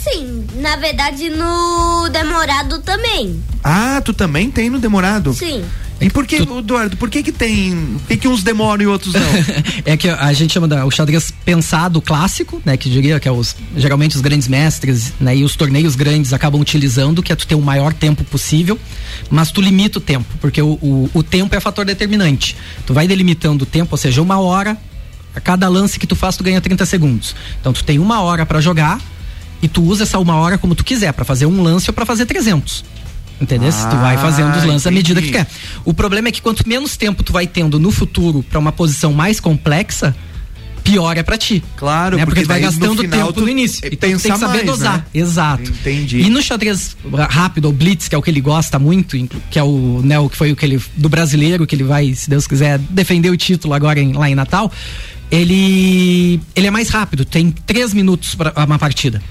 Sim, 0.04 0.46
na 0.56 0.76
verdade 0.76 1.30
no 1.30 2.10
demorado 2.10 2.80
também. 2.80 3.42
Ah, 3.64 4.02
tu 4.04 4.14
também 4.14 4.50
tem 4.52 4.70
no 4.70 4.80
demorado? 4.80 5.34
Sim. 5.34 5.64
E 6.02 6.10
por 6.10 6.26
que, 6.26 6.38
Eduardo, 6.38 6.96
por 6.96 7.10
que 7.10 7.22
que 7.22 7.32
tem, 7.32 7.76
por 8.00 8.08
que 8.08 8.18
que 8.18 8.28
uns 8.28 8.42
demoram 8.42 8.84
e 8.84 8.88
outros 8.88 9.14
não? 9.14 9.22
é 9.84 9.98
que 9.98 10.08
a 10.08 10.32
gente 10.32 10.54
chama 10.54 10.68
da, 10.68 10.86
o 10.86 10.92
xadrez 10.92 11.34
pensado 11.44 12.02
clássico, 12.02 12.62
né, 12.64 12.78
que 12.78 12.90
diria 12.90 13.20
que 13.20 13.28
é 13.28 13.32
os 13.32 13.56
geralmente 13.76 14.16
os 14.16 14.22
grandes 14.22 14.48
mestres, 14.48 15.14
né, 15.20 15.36
e 15.36 15.44
os 15.44 15.58
torneios 15.58 15.96
grandes 15.96 16.32
acabam 16.32 16.62
utilizando, 16.62 17.22
que 17.22 17.34
é 17.34 17.36
tu 17.36 17.46
ter 17.46 17.56
o 17.56 17.62
maior 17.62 17.94
tempo 17.94 18.24
possível, 18.24 18.80
mas 19.30 19.52
tu 19.52 19.60
limita 19.60 19.98
o 19.98 20.02
tempo, 20.02 20.26
porque 20.40 20.62
o, 20.62 20.80
o, 20.82 21.10
o 21.14 21.22
tempo 21.22 21.54
é 21.54 21.60
fator 21.60 21.86
determinante. 21.86 22.56
Tu 22.86 22.94
vai 22.94 23.06
delimitando 23.06 23.64
o 23.64 23.66
tempo, 23.66 23.90
ou 23.92 23.98
seja, 23.98 24.22
uma 24.22 24.40
hora 24.40 24.78
a 25.36 25.42
cada 25.42 25.68
lance 25.68 26.00
que 26.00 26.08
tu 26.08 26.16
faz 26.16 26.38
tu 26.38 26.44
ganha 26.44 26.62
30 26.62 26.86
segundos. 26.86 27.36
Então 27.60 27.74
tu 27.74 27.84
tem 27.84 28.00
uma 28.00 28.22
hora 28.22 28.46
para 28.46 28.62
jogar 28.62 29.00
e 29.62 29.68
tu 29.68 29.84
usa 29.84 30.04
essa 30.04 30.18
uma 30.18 30.36
hora 30.36 30.58
como 30.58 30.74
tu 30.76 30.84
quiser, 30.84 31.12
para 31.12 31.26
fazer 31.26 31.46
um 31.46 31.62
lance 31.62 31.90
ou 31.90 31.94
para 31.94 32.06
fazer 32.06 32.26
300. 32.26 32.86
Entendeu? 33.42 33.70
Ah, 33.72 33.88
tu 33.88 33.96
vai 33.98 34.18
fazendo 34.18 34.56
os 34.58 34.64
lances 34.66 34.86
à 34.86 34.92
medida 34.92 35.22
que 35.22 35.32
quer. 35.32 35.48
O 35.86 35.94
problema 35.94 36.28
é 36.28 36.32
que 36.32 36.42
quanto 36.42 36.68
menos 36.68 36.98
tempo 36.98 37.24
tu 37.24 37.32
vai 37.32 37.48
tendo 37.48 37.80
no 37.80 37.92
futuro 37.92 38.44
para 38.44 38.60
uma 38.60 38.72
posição 38.72 39.14
mais 39.14 39.40
complexa, 39.40 40.16
pior 40.84 41.18
é 41.18 41.24
para 41.24 41.38
ti. 41.38 41.64
Claro, 41.78 42.18
né? 42.18 42.26
porque, 42.26 42.42
porque 42.42 42.46
tu 42.46 42.48
vai 42.48 42.60
gastando 42.60 42.96
no 42.96 43.10
tempo 43.10 43.42
no 43.42 43.50
início. 43.50 43.82
Então 43.86 44.10
tem 44.10 44.18
que 44.18 44.38
saber 44.40 44.48
mais, 44.48 44.66
dosar. 44.66 44.98
Né? 44.98 45.04
Exato. 45.14 45.70
Entendi. 45.70 46.20
E 46.20 46.30
no 46.30 46.42
xadrez 46.42 46.98
rápido, 47.30 47.66
ou 47.66 47.74
blitz, 47.74 48.08
que 48.08 48.16
é 48.16 48.18
o 48.18 48.22
que 48.22 48.30
ele 48.30 48.42
gosta 48.42 48.80
muito, 48.80 49.18
que 49.50 49.60
é 49.60 49.64
o, 49.64 50.02
né, 50.04 50.20
o 50.20 50.30
que 50.30 50.36
foi 50.36 50.52
o 50.52 50.56
que 50.56 50.66
ele 50.66 50.82
do 50.96 51.08
brasileiro 51.08 51.66
que 51.66 51.76
ele 51.76 51.84
vai, 51.84 52.14
se 52.14 52.30
Deus 52.30 52.48
quiser, 52.48 52.80
defender 52.80 53.30
o 53.30 53.38
título 53.38 53.74
agora 53.74 54.00
em, 54.00 54.14
lá 54.14 54.30
em 54.30 54.36
Natal. 54.36 54.72
Ele 55.32 56.42
ele 56.56 56.68
é 56.68 56.72
mais 56.72 56.90
rápido, 56.90 57.24
tem 57.24 57.52
três 57.52 57.94
minutos 57.94 58.36
para 58.36 58.52
uma 58.66 58.80
partida. 58.80 59.22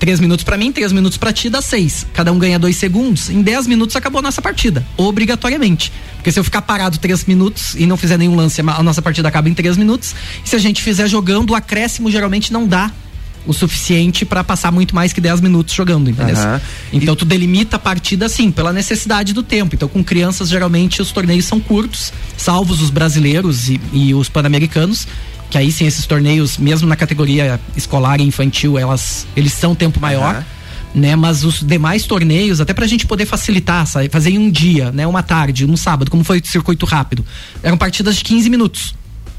Três 0.00 0.18
minutos 0.18 0.42
para 0.42 0.56
mim, 0.56 0.72
três 0.72 0.92
minutos 0.92 1.18
para 1.18 1.30
ti, 1.30 1.50
dá 1.50 1.60
seis. 1.60 2.06
Cada 2.14 2.32
um 2.32 2.38
ganha 2.38 2.58
dois 2.58 2.76
segundos. 2.76 3.28
Em 3.28 3.42
dez 3.42 3.66
minutos 3.66 3.94
acabou 3.94 4.20
a 4.20 4.22
nossa 4.22 4.40
partida, 4.40 4.82
obrigatoriamente. 4.96 5.92
Porque 6.16 6.32
se 6.32 6.40
eu 6.40 6.42
ficar 6.42 6.62
parado 6.62 6.96
três 6.96 7.26
minutos 7.26 7.74
e 7.74 7.84
não 7.84 7.98
fizer 7.98 8.16
nenhum 8.16 8.34
lance, 8.34 8.62
a 8.62 8.82
nossa 8.82 9.02
partida 9.02 9.28
acaba 9.28 9.50
em 9.50 9.54
três 9.54 9.76
minutos. 9.76 10.14
E 10.42 10.48
se 10.48 10.56
a 10.56 10.58
gente 10.58 10.80
fizer 10.82 11.06
jogando, 11.06 11.50
o 11.50 11.54
acréscimo 11.54 12.10
geralmente 12.10 12.50
não 12.50 12.66
dá 12.66 12.90
o 13.46 13.52
suficiente 13.52 14.24
para 14.24 14.42
passar 14.42 14.72
muito 14.72 14.94
mais 14.94 15.12
que 15.12 15.20
10 15.20 15.42
minutos 15.42 15.74
jogando, 15.74 16.08
entendeu? 16.08 16.36
Uhum. 16.36 16.60
Então 16.94 17.14
e... 17.14 17.16
tu 17.16 17.24
delimita 17.26 17.76
a 17.76 17.78
partida 17.78 18.26
assim, 18.26 18.50
pela 18.50 18.72
necessidade 18.72 19.34
do 19.34 19.42
tempo. 19.42 19.74
Então 19.74 19.88
com 19.88 20.02
crianças 20.02 20.48
geralmente 20.48 21.02
os 21.02 21.12
torneios 21.12 21.44
são 21.44 21.60
curtos, 21.60 22.12
salvos 22.36 22.80
os 22.80 22.90
brasileiros 22.90 23.68
e, 23.68 23.80
e 23.92 24.14
os 24.14 24.28
pan-americanos 24.28 25.06
que 25.50 25.58
aí 25.58 25.70
sim 25.72 25.86
esses 25.86 26.06
torneios, 26.06 26.56
mesmo 26.56 26.88
na 26.88 26.96
categoria 26.96 27.60
escolar 27.76 28.20
e 28.20 28.24
infantil, 28.24 28.78
elas, 28.78 29.26
eles 29.36 29.52
são 29.52 29.74
tempo 29.74 30.00
maior. 30.00 30.36
Uhum. 30.36 30.60
Né, 30.92 31.14
mas 31.14 31.44
os 31.44 31.62
demais 31.62 32.04
torneios, 32.04 32.60
até 32.60 32.74
pra 32.74 32.84
gente 32.84 33.06
poder 33.06 33.24
facilitar, 33.24 33.86
sabe? 33.86 34.08
fazer 34.08 34.30
em 34.30 34.38
um 34.38 34.50
dia, 34.50 34.90
né, 34.90 35.06
uma 35.06 35.22
tarde, 35.22 35.64
um 35.64 35.76
sábado, 35.76 36.10
como 36.10 36.24
foi 36.24 36.40
o 36.40 36.44
circuito 36.44 36.84
rápido, 36.84 37.24
eram 37.62 37.78
partidas 37.78 38.16
de 38.16 38.24
15 38.24 38.50
minutos. 38.50 38.94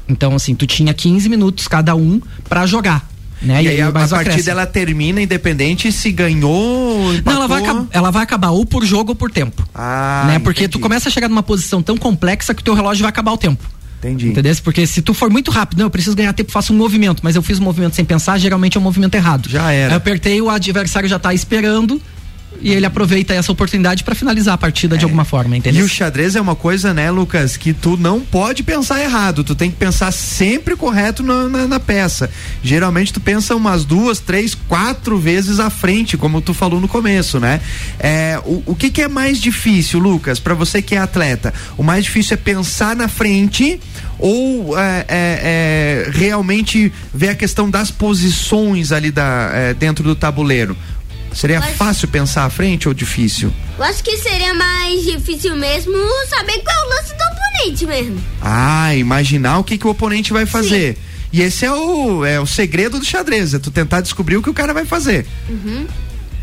Então, 0.08 0.34
assim, 0.34 0.54
tu 0.54 0.66
tinha 0.66 0.94
15 0.94 1.28
minutos 1.28 1.68
cada 1.68 1.94
um 1.94 2.22
para 2.48 2.64
jogar. 2.64 3.06
Né? 3.42 3.62
E, 3.62 3.66
e 3.66 3.68
aí 3.68 3.80
a, 3.82 3.88
a 3.88 4.08
partida 4.08 4.50
ela 4.50 4.64
termina 4.64 5.20
independente 5.20 5.92
se 5.92 6.10
ganhou. 6.10 7.12
Empatou. 7.12 7.34
Não, 7.34 7.44
ela 7.44 7.46
vai, 7.48 7.86
ela 7.90 8.10
vai 8.10 8.22
acabar 8.22 8.50
ou 8.50 8.64
por 8.64 8.82
jogo 8.84 9.10
ou 9.10 9.16
por 9.16 9.30
tempo. 9.30 9.62
Ah, 9.74 10.24
né? 10.28 10.38
Porque 10.38 10.64
entendi. 10.64 10.72
tu 10.72 10.80
começa 10.80 11.10
a 11.10 11.12
chegar 11.12 11.28
numa 11.28 11.42
posição 11.42 11.82
tão 11.82 11.98
complexa 11.98 12.54
que 12.54 12.62
o 12.62 12.64
teu 12.64 12.72
relógio 12.72 13.02
vai 13.02 13.10
acabar 13.10 13.32
o 13.32 13.36
tempo. 13.36 13.62
Entendi. 14.02 14.28
Entendeu? 14.30 14.52
Porque 14.64 14.84
se 14.84 15.00
tu 15.00 15.14
for 15.14 15.30
muito 15.30 15.50
rápido, 15.52 15.78
não, 15.78 15.86
eu 15.86 15.90
preciso 15.90 16.16
ganhar 16.16 16.32
tempo, 16.32 16.50
faço 16.50 16.72
um 16.72 16.76
movimento, 16.76 17.20
mas 17.22 17.36
eu 17.36 17.42
fiz 17.42 17.60
um 17.60 17.62
movimento 17.62 17.94
sem 17.94 18.04
pensar, 18.04 18.36
geralmente 18.36 18.76
é 18.76 18.80
um 18.80 18.82
movimento 18.82 19.14
errado. 19.14 19.48
Já 19.48 19.70
era. 19.70 19.86
Aí 19.86 19.92
eu 19.92 19.96
apertei, 19.96 20.42
o 20.42 20.50
adversário 20.50 21.08
já 21.08 21.20
tá 21.20 21.32
esperando, 21.32 22.02
e 22.60 22.70
ele 22.70 22.86
aproveita 22.86 23.34
essa 23.34 23.50
oportunidade 23.50 24.04
para 24.04 24.14
finalizar 24.14 24.54
a 24.54 24.58
partida 24.58 24.94
é. 24.94 24.98
de 24.98 25.04
alguma 25.04 25.24
forma, 25.24 25.56
entendeu? 25.56 25.82
E 25.82 25.84
o 25.84 25.88
xadrez 25.88 26.36
é 26.36 26.40
uma 26.40 26.54
coisa, 26.54 26.94
né, 26.94 27.10
Lucas, 27.10 27.56
que 27.56 27.72
tu 27.72 27.96
não 27.96 28.20
pode 28.20 28.62
pensar 28.62 29.00
errado, 29.02 29.42
tu 29.42 29.54
tem 29.54 29.70
que 29.70 29.76
pensar 29.76 30.12
sempre 30.12 30.76
correto 30.76 31.22
na, 31.22 31.48
na, 31.48 31.66
na, 31.66 31.80
peça. 31.80 32.30
Geralmente 32.62 33.12
tu 33.12 33.20
pensa 33.20 33.56
umas 33.56 33.84
duas, 33.84 34.20
três, 34.20 34.54
quatro 34.54 35.18
vezes 35.18 35.58
à 35.58 35.70
frente, 35.70 36.16
como 36.16 36.40
tu 36.40 36.54
falou 36.54 36.80
no 36.80 36.88
começo, 36.88 37.40
né? 37.40 37.60
É, 37.98 38.40
o, 38.44 38.62
o 38.66 38.74
que, 38.74 38.90
que 38.90 39.02
é 39.02 39.08
mais 39.08 39.40
difícil, 39.40 39.98
Lucas, 39.98 40.38
para 40.38 40.54
você 40.54 40.80
que 40.80 40.94
é 40.94 40.98
atleta? 40.98 41.52
O 41.76 41.82
mais 41.82 42.04
difícil 42.04 42.34
é 42.34 42.36
pensar 42.36 42.94
na 42.94 43.08
frente 43.08 43.80
ou 44.18 44.78
é, 44.78 45.04
é, 45.08 45.08
é, 45.08 46.10
realmente 46.12 46.92
ver 47.12 47.30
a 47.30 47.34
questão 47.34 47.68
das 47.68 47.90
posições 47.90 48.92
ali 48.92 49.10
da, 49.10 49.50
é, 49.52 49.74
dentro 49.74 50.04
do 50.04 50.14
tabuleiro? 50.14 50.76
Seria 51.34 51.58
acho... 51.58 51.74
fácil 51.74 52.08
pensar 52.08 52.44
à 52.44 52.50
frente 52.50 52.88
ou 52.88 52.94
difícil? 52.94 53.52
Eu 53.78 53.84
acho 53.84 54.02
que 54.02 54.16
seria 54.18 54.54
mais 54.54 55.02
difícil 55.02 55.56
mesmo 55.56 55.96
saber 56.28 56.58
qual 56.58 56.76
é 56.76 56.84
o 56.84 56.88
lance 56.88 57.14
do 57.14 57.24
oponente 57.24 57.86
mesmo. 57.86 58.22
Ah, 58.40 58.94
imaginar 58.94 59.58
o 59.58 59.64
que, 59.64 59.78
que 59.78 59.86
o 59.86 59.90
oponente 59.90 60.32
vai 60.32 60.46
fazer. 60.46 60.94
Sim. 60.94 61.00
E 61.32 61.40
esse 61.40 61.64
é 61.64 61.72
o, 61.72 62.24
é 62.24 62.38
o 62.38 62.46
segredo 62.46 62.98
do 62.98 63.04
xadrez, 63.04 63.54
é 63.54 63.58
tu 63.58 63.70
tentar 63.70 64.02
descobrir 64.02 64.36
o 64.36 64.42
que 64.42 64.50
o 64.50 64.54
cara 64.54 64.74
vai 64.74 64.84
fazer. 64.84 65.26
Uhum. 65.48 65.86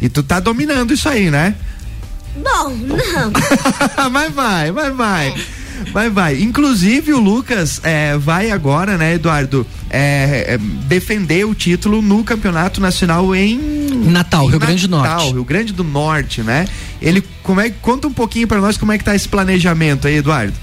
E 0.02 0.10
tu 0.10 0.24
tá 0.24 0.40
dominando 0.40 0.94
isso 0.94 1.08
aí, 1.08 1.30
né? 1.30 1.56
Bom, 2.36 2.70
não. 2.70 3.32
mas 4.10 4.34
vai, 4.34 4.72
vai, 4.72 4.92
vai. 4.92 5.34
Vai, 5.92 6.10
vai. 6.10 6.42
Inclusive 6.42 7.14
o 7.14 7.20
Lucas 7.20 7.80
é, 7.84 8.18
vai 8.18 8.52
agora, 8.52 8.98
né, 8.98 9.14
Eduardo, 9.14 9.66
é, 9.90 10.56
é, 10.56 10.58
defender 10.88 11.46
o 11.46 11.56
título 11.56 12.02
no 12.02 12.24
campeonato 12.24 12.82
nacional 12.82 13.36
em 13.36 13.79
Natal, 14.06 14.46
em 14.46 14.50
Rio 14.50 14.60
Natal, 14.60 14.68
Grande 14.68 14.88
do 14.88 14.98
Norte. 14.98 15.32
Rio 15.32 15.44
Grande 15.44 15.74
do 15.74 15.84
Norte, 15.84 16.42
né? 16.42 16.68
Ele 17.02 17.24
como 17.44 17.62
é 17.62 17.70
conta 17.70 18.08
um 18.08 18.14
pouquinho 18.14 18.48
para 18.48 18.60
nós 18.60 18.78
como 18.78 18.92
é 18.92 18.98
que 18.98 19.04
tá 19.04 19.16
esse 19.16 19.28
planejamento 19.28 20.08
aí, 20.08 20.18
Eduardo? 20.18 20.54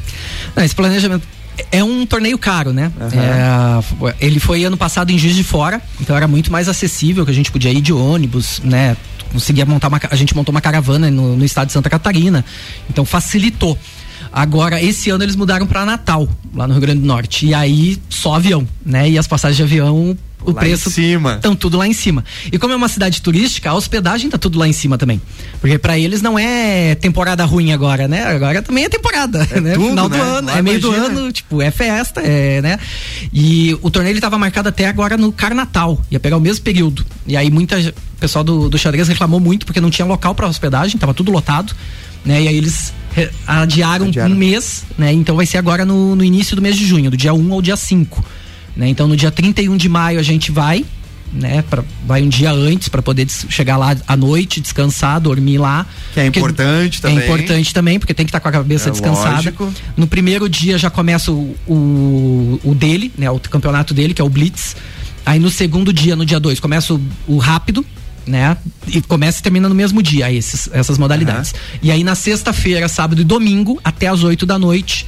Não, 0.54 0.64
esse 0.64 0.74
planejamento 0.74 1.26
é 1.72 1.82
um 1.82 2.04
torneio 2.06 2.38
caro, 2.38 2.72
né? 2.72 2.92
Uhum. 3.00 4.08
É, 4.08 4.14
ele 4.20 4.38
foi 4.38 4.64
ano 4.64 4.76
passado 4.76 5.10
em 5.10 5.18
Juiz 5.18 5.34
de 5.34 5.44
Fora, 5.44 5.80
então 6.00 6.16
era 6.16 6.28
muito 6.28 6.50
mais 6.52 6.68
acessível, 6.68 7.24
que 7.24 7.30
a 7.30 7.34
gente 7.34 7.50
podia 7.50 7.70
ir 7.70 7.80
de 7.80 7.92
ônibus, 7.92 8.60
né? 8.62 8.96
Conseguia 9.32 9.66
montar 9.66 9.88
uma, 9.88 10.00
a 10.10 10.16
gente 10.16 10.34
montou 10.34 10.52
uma 10.52 10.60
caravana 10.60 11.10
no, 11.10 11.36
no 11.36 11.44
estado 11.44 11.66
de 11.66 11.72
Santa 11.72 11.90
Catarina, 11.90 12.44
então 12.88 13.04
facilitou. 13.04 13.78
Agora, 14.32 14.82
esse 14.82 15.10
ano 15.10 15.24
eles 15.24 15.36
mudaram 15.36 15.66
para 15.66 15.84
Natal, 15.84 16.28
lá 16.54 16.66
no 16.66 16.74
Rio 16.74 16.82
Grande 16.82 17.00
do 17.00 17.06
Norte. 17.06 17.46
E 17.46 17.54
aí, 17.54 17.98
só 18.08 18.34
avião, 18.34 18.66
né? 18.84 19.08
E 19.10 19.18
as 19.18 19.26
passagens 19.26 19.56
de 19.56 19.62
avião 19.62 20.16
o 20.46 20.52
lá 20.52 20.60
preço 20.60 20.88
estão 20.88 21.56
tudo 21.56 21.76
lá 21.76 21.86
em 21.86 21.92
cima. 21.92 22.24
E 22.52 22.58
como 22.58 22.72
é 22.72 22.76
uma 22.76 22.88
cidade 22.88 23.20
turística, 23.20 23.68
a 23.68 23.74
hospedagem 23.74 24.30
tá 24.30 24.38
tudo 24.38 24.58
lá 24.58 24.68
em 24.68 24.72
cima 24.72 24.96
também. 24.96 25.20
Porque 25.60 25.78
para 25.78 25.98
eles 25.98 26.22
não 26.22 26.38
é 26.38 26.94
temporada 26.94 27.44
ruim 27.44 27.72
agora, 27.72 28.06
né? 28.06 28.24
Agora 28.24 28.62
também 28.62 28.84
é 28.84 28.88
temporada, 28.88 29.46
é 29.50 29.60
né? 29.60 29.72
Tudo, 29.74 29.88
Final 29.88 30.08
né? 30.08 30.16
do 30.16 30.22
ano, 30.22 30.46
lá 30.46 30.58
é 30.58 30.62
meio 30.62 30.78
imagina. 30.78 31.08
do 31.08 31.18
ano, 31.18 31.32
tipo, 31.32 31.60
é 31.60 31.70
festa, 31.70 32.20
é, 32.20 32.62
né? 32.62 32.78
E 33.32 33.76
o 33.82 33.90
torneio 33.90 34.12
ele 34.12 34.20
tava 34.20 34.38
marcado 34.38 34.68
até 34.68 34.86
agora 34.86 35.16
no 35.16 35.32
Carnatal, 35.32 36.00
ia 36.10 36.20
pegar 36.20 36.36
o 36.36 36.40
mesmo 36.40 36.62
período. 36.62 37.04
E 37.26 37.36
aí 37.36 37.50
muita 37.50 37.76
o 37.78 38.18
pessoal 38.20 38.44
do, 38.44 38.68
do 38.68 38.78
xadrez 38.78 39.08
reclamou 39.08 39.40
muito 39.40 39.66
porque 39.66 39.80
não 39.80 39.90
tinha 39.90 40.06
local 40.06 40.34
para 40.34 40.46
hospedagem, 40.46 40.96
tava 40.96 41.12
tudo 41.12 41.32
lotado 41.32 41.74
né? 42.26 42.42
E 42.42 42.48
aí 42.48 42.56
eles 42.56 42.92
adiaram, 43.46 44.06
adiaram, 44.06 44.34
um 44.34 44.38
mês, 44.38 44.84
né? 44.98 45.12
Então 45.12 45.36
vai 45.36 45.46
ser 45.46 45.58
agora 45.58 45.84
no, 45.84 46.14
no 46.14 46.24
início 46.24 46.54
do 46.54 46.62
mês 46.62 46.76
de 46.76 46.86
junho, 46.86 47.10
do 47.10 47.16
dia 47.16 47.32
1 47.32 47.52
ao 47.52 47.62
dia 47.62 47.76
5. 47.76 48.24
Né? 48.76 48.88
Então 48.88 49.08
no 49.08 49.16
dia 49.16 49.30
31 49.30 49.76
de 49.76 49.88
maio 49.88 50.20
a 50.20 50.22
gente 50.22 50.52
vai, 50.52 50.84
né? 51.32 51.62
Pra, 51.62 51.82
vai 52.06 52.22
um 52.22 52.28
dia 52.28 52.52
antes 52.52 52.88
para 52.88 53.02
poder 53.02 53.26
chegar 53.28 53.76
lá 53.76 53.96
à 54.06 54.16
noite, 54.16 54.60
descansar, 54.60 55.20
dormir 55.20 55.58
lá. 55.58 55.86
Que 56.12 56.20
é 56.20 56.26
importante 56.26 57.00
também. 57.00 57.18
É 57.18 57.24
importante 57.24 57.74
também, 57.74 57.98
porque 57.98 58.14
tem 58.14 58.26
que 58.26 58.30
estar 58.30 58.40
tá 58.40 58.42
com 58.42 58.48
a 58.48 58.52
cabeça 58.52 58.88
é 58.88 58.92
descansada. 58.92 59.36
Lógico. 59.36 59.72
No 59.96 60.06
primeiro 60.06 60.48
dia 60.48 60.78
já 60.78 60.90
começa 60.90 61.32
o, 61.32 61.56
o, 61.66 62.60
o, 62.62 62.74
dele, 62.74 63.12
né? 63.16 63.30
O 63.30 63.40
campeonato 63.40 63.94
dele, 63.94 64.14
que 64.14 64.20
é 64.20 64.24
o 64.24 64.28
Blitz. 64.28 64.76
Aí 65.24 65.40
no 65.40 65.50
segundo 65.50 65.92
dia, 65.92 66.14
no 66.14 66.24
dia 66.24 66.38
2, 66.38 66.60
começa 66.60 66.94
o, 66.94 67.00
o 67.26 67.38
rápido, 67.38 67.84
né? 68.26 68.56
E 68.88 69.00
começa 69.00 69.40
e 69.40 69.42
termina 69.42 69.68
no 69.68 69.74
mesmo 69.74 70.02
dia, 70.02 70.32
esses, 70.32 70.68
essas 70.72 70.98
modalidades. 70.98 71.52
Uhum. 71.52 71.78
E 71.82 71.90
aí 71.90 72.04
na 72.04 72.14
sexta-feira, 72.14 72.88
sábado 72.88 73.20
e 73.20 73.24
domingo, 73.24 73.80
até 73.84 74.08
as 74.08 74.22
8 74.22 74.44
da 74.44 74.58
noite, 74.58 75.06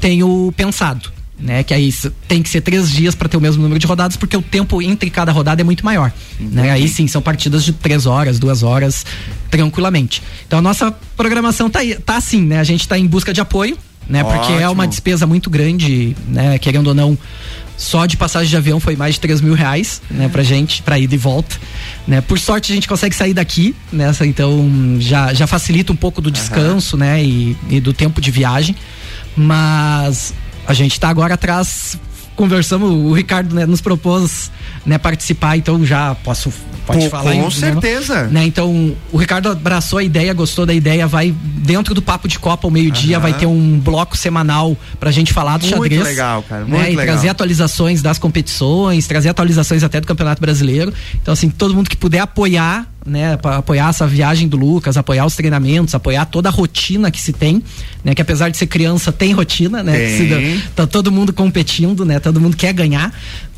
tem 0.00 0.22
o 0.22 0.52
pensado. 0.56 1.16
Né, 1.38 1.62
que 1.62 1.74
aí 1.74 1.92
tem 2.26 2.42
que 2.42 2.48
ser 2.48 2.62
três 2.62 2.90
dias 2.90 3.14
para 3.14 3.28
ter 3.28 3.36
o 3.36 3.40
mesmo 3.42 3.62
número 3.62 3.78
de 3.78 3.86
rodadas, 3.86 4.16
porque 4.16 4.34
o 4.34 4.40
tempo 4.40 4.80
entre 4.80 5.10
cada 5.10 5.30
rodada 5.30 5.60
é 5.60 5.64
muito 5.64 5.84
maior. 5.84 6.10
Né? 6.40 6.70
Aí 6.70 6.88
sim, 6.88 7.06
são 7.06 7.20
partidas 7.20 7.62
de 7.62 7.74
três 7.74 8.06
horas, 8.06 8.38
duas 8.38 8.62
horas, 8.62 9.04
tranquilamente. 9.50 10.22
Então 10.46 10.60
a 10.60 10.62
nossa 10.62 10.90
programação 11.14 11.68
tá, 11.68 11.80
tá 12.06 12.16
assim, 12.16 12.40
né? 12.40 12.58
A 12.58 12.64
gente 12.64 12.80
está 12.80 12.98
em 12.98 13.06
busca 13.06 13.34
de 13.34 13.40
apoio, 13.42 13.76
né? 14.08 14.22
Ótimo. 14.22 14.40
Porque 14.40 14.62
é 14.62 14.68
uma 14.68 14.86
despesa 14.86 15.26
muito 15.26 15.50
grande, 15.50 16.16
né? 16.28 16.58
Querendo 16.58 16.88
ou 16.88 16.94
não, 16.94 17.18
só 17.76 18.06
de 18.06 18.16
passagem 18.16 18.48
de 18.48 18.56
avião 18.56 18.80
foi 18.80 18.96
mais 18.96 19.16
de 19.16 19.20
3 19.20 19.40
mil 19.40 19.54
reais, 19.54 20.00
né, 20.10 20.28
pra 20.28 20.42
gente, 20.42 20.82
pra 20.82 20.98
ida 20.98 21.14
e 21.14 21.18
volta. 21.18 21.56
Né? 22.06 22.20
Por 22.20 22.38
sorte 22.38 22.72
a 22.72 22.74
gente 22.74 22.88
consegue 22.88 23.14
sair 23.14 23.34
daqui, 23.34 23.74
nessa, 23.92 24.24
né, 24.24 24.30
então 24.30 24.96
já, 24.98 25.34
já 25.34 25.46
facilita 25.46 25.92
um 25.92 25.96
pouco 25.96 26.22
do 26.22 26.30
descanso, 26.30 26.96
uhum. 26.96 27.00
né, 27.00 27.22
e, 27.22 27.56
e, 27.68 27.80
do 27.80 27.92
tempo 27.92 28.20
de 28.20 28.30
viagem. 28.30 28.74
Mas 29.36 30.32
a 30.66 30.72
gente 30.72 30.98
tá 30.98 31.08
agora 31.08 31.34
atrás, 31.34 31.98
conversamos, 32.36 32.90
o 32.90 33.12
Ricardo 33.12 33.54
né, 33.54 33.66
nos 33.66 33.80
propôs 33.80 34.50
né, 34.84 34.98
participar, 34.98 35.56
então 35.56 35.84
já 35.84 36.14
posso 36.16 36.52
pode 36.86 37.00
Com- 37.00 37.10
falar. 37.10 37.32
com 37.32 37.48
em- 37.48 37.50
certeza. 37.50 38.24
Né? 38.28 38.44
Então, 38.46 38.94
o 39.10 39.16
Ricardo 39.16 39.48
abraçou 39.50 39.98
a 39.98 40.04
ideia, 40.04 40.32
gostou 40.32 40.64
da 40.64 40.72
ideia, 40.72 41.06
vai 41.06 41.34
dentro 41.34 41.94
do 41.94 42.00
Papo 42.02 42.28
de 42.28 42.38
Copa 42.38 42.66
ao 42.66 42.70
meio-dia, 42.70 43.18
vai 43.18 43.32
ter 43.34 43.46
um 43.46 43.78
bloco 43.80 44.16
semanal 44.16 44.76
pra 45.00 45.10
gente 45.10 45.32
falar 45.32 45.56
do 45.58 45.66
Muito 45.66 45.82
xadrez. 45.82 46.02
legal, 46.04 46.42
cara, 46.44 46.64
né? 46.64 46.68
muito 46.70 46.84
e 46.92 46.96
legal. 46.96 47.06
trazer 47.06 47.28
atualizações 47.28 48.02
das 48.02 48.18
competições, 48.18 49.06
trazer 49.08 49.30
atualizações 49.30 49.82
até 49.82 50.00
do 50.00 50.06
Campeonato 50.06 50.40
Brasileiro. 50.40 50.92
Então, 51.20 51.32
assim, 51.32 51.48
todo 51.50 51.74
mundo 51.74 51.90
que 51.90 51.96
puder 51.96 52.20
apoiar, 52.20 52.86
né, 53.06 53.36
pra 53.36 53.58
apoiar 53.58 53.90
essa 53.90 54.06
viagem 54.06 54.48
do 54.48 54.56
Lucas, 54.56 54.96
apoiar 54.96 55.24
os 55.24 55.36
treinamentos, 55.36 55.94
apoiar 55.94 56.24
toda 56.26 56.48
a 56.48 56.52
rotina 56.52 57.10
que 57.10 57.20
se 57.20 57.32
tem, 57.32 57.62
né, 58.04 58.14
que 58.14 58.20
apesar 58.20 58.48
de 58.50 58.56
ser 58.56 58.66
criança 58.66 59.12
tem 59.12 59.32
rotina, 59.32 59.82
né, 59.82 59.96
Tem. 59.96 60.18
se- 60.58 60.62
tá 60.74 60.86
todo 60.86 61.12
mundo 61.12 61.32
competindo, 61.32 62.04
né, 62.04 62.18
todo 62.18 62.40
mundo 62.40 62.56
quer 62.56 62.72
ganhar, 62.72 63.12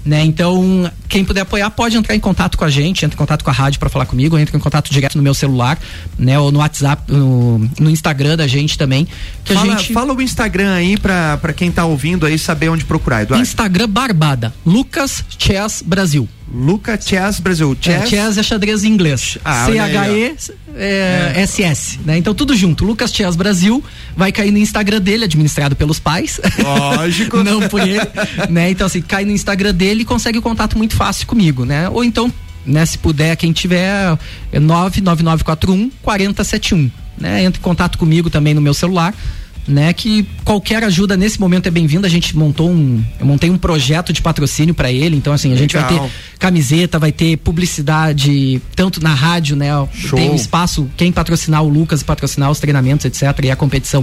né, 0.04 0.22
então 0.24 0.90
quem 1.08 1.24
puder 1.24 1.40
apoiar 1.42 1.70
pode 1.70 1.96
entrar 1.96 2.14
em 2.14 2.20
contato 2.20 2.56
com 2.58 2.64
a 2.64 2.70
gente, 2.70 3.04
entra 3.04 3.14
em 3.14 3.18
contato 3.18 3.42
com 3.42 3.50
a 3.50 3.52
rádio 3.52 3.80
para 3.80 3.88
falar 3.88 4.06
comigo, 4.06 4.38
entra 4.38 4.56
em 4.56 4.60
contato 4.60 4.90
direto 4.90 5.16
no 5.16 5.22
meu 5.22 5.34
celular, 5.34 5.78
né, 6.18 6.38
ou 6.38 6.52
no 6.52 6.58
WhatsApp, 6.58 7.10
no, 7.10 7.58
no 7.80 7.90
Instagram 7.90 8.36
da 8.36 8.46
gente 8.46 8.76
também, 8.76 9.08
que 9.44 9.54
Fala, 9.54 9.74
a 9.74 9.76
gente 9.78 9.92
fala 9.92 10.12
o 10.14 10.20
Instagram 10.22 10.74
aí 10.74 10.96
pra 10.98 11.52
quem 11.56 11.70
tá 11.72 11.84
ouvindo 11.86 12.26
aí 12.26 12.38
saber 12.38 12.68
onde 12.68 12.84
procurar, 12.84 13.22
Eduardo. 13.22 13.42
Instagram 13.42 13.88
Barbada, 13.88 14.52
Lucas 14.64 15.24
Chess 15.38 15.82
Brasil. 15.84 16.28
Luca 16.52 16.98
Chess 17.00 17.40
Brasil. 17.40 17.76
É, 17.80 17.84
Chess. 17.84 18.08
chess 18.08 18.38
é 18.38 18.42
xadrez 18.42 18.84
em 18.84 18.88
inglês. 18.88 19.38
Ah, 19.44 19.66
olha 19.68 19.84
aí, 19.84 20.34
C-H-E-S-S. 20.38 22.00
Né? 22.04 22.18
Então, 22.18 22.34
tudo 22.34 22.56
junto. 22.56 22.84
Lucas 22.84 23.12
Chess 23.12 23.36
Brasil 23.36 23.82
vai 24.16 24.32
cair 24.32 24.50
no 24.50 24.58
Instagram 24.58 25.00
dele, 25.00 25.24
administrado 25.24 25.76
pelos 25.76 25.98
pais. 25.98 26.40
Lógico. 26.58 27.42
Não 27.44 27.68
por 27.68 27.80
ele. 27.80 28.00
né? 28.48 28.70
Então, 28.70 28.86
assim, 28.86 29.02
cai 29.02 29.24
no 29.24 29.32
Instagram 29.32 29.74
dele 29.74 30.02
e 30.02 30.04
consegue 30.04 30.38
o 30.38 30.42
contato 30.42 30.78
muito 30.78 30.96
fácil 30.96 31.26
comigo, 31.26 31.64
né? 31.64 31.88
Ou 31.88 32.02
então, 32.02 32.32
né, 32.64 32.84
se 32.84 32.98
puder, 32.98 33.36
quem 33.36 33.52
tiver, 33.52 34.18
é 34.52 34.60
99941 34.60 35.90
4071. 36.02 36.90
Né? 37.18 37.44
Entre 37.44 37.58
em 37.58 37.62
contato 37.62 37.98
comigo 37.98 38.30
também 38.30 38.54
no 38.54 38.60
meu 38.60 38.74
celular. 38.74 39.14
Né, 39.68 39.92
que 39.92 40.26
qualquer 40.46 40.82
ajuda 40.82 41.14
nesse 41.14 41.38
momento 41.38 41.66
é 41.66 41.70
bem-vinda. 41.70 42.06
A 42.06 42.10
gente 42.10 42.34
montou 42.34 42.70
um, 42.70 43.04
eu 43.20 43.26
montei 43.26 43.50
um 43.50 43.58
projeto 43.58 44.14
de 44.14 44.22
patrocínio 44.22 44.74
para 44.74 44.90
ele. 44.90 45.14
Então 45.14 45.30
assim, 45.30 45.52
a 45.52 45.56
gente 45.56 45.76
vai 45.76 45.86
Legal. 45.90 46.06
ter 46.06 46.38
camiseta, 46.38 46.98
vai 46.98 47.12
ter 47.12 47.36
publicidade, 47.36 48.62
tanto 48.74 49.02
na 49.02 49.12
rádio, 49.12 49.56
né? 49.56 49.68
Show. 49.92 50.18
Tem 50.18 50.30
um 50.30 50.34
espaço, 50.34 50.88
quem 50.96 51.12
patrocinar 51.12 51.62
o 51.62 51.68
Lucas, 51.68 52.02
patrocinar 52.02 52.50
os 52.50 52.58
treinamentos, 52.58 53.04
etc. 53.04 53.44
E 53.44 53.50
a 53.50 53.56
competição 53.56 54.02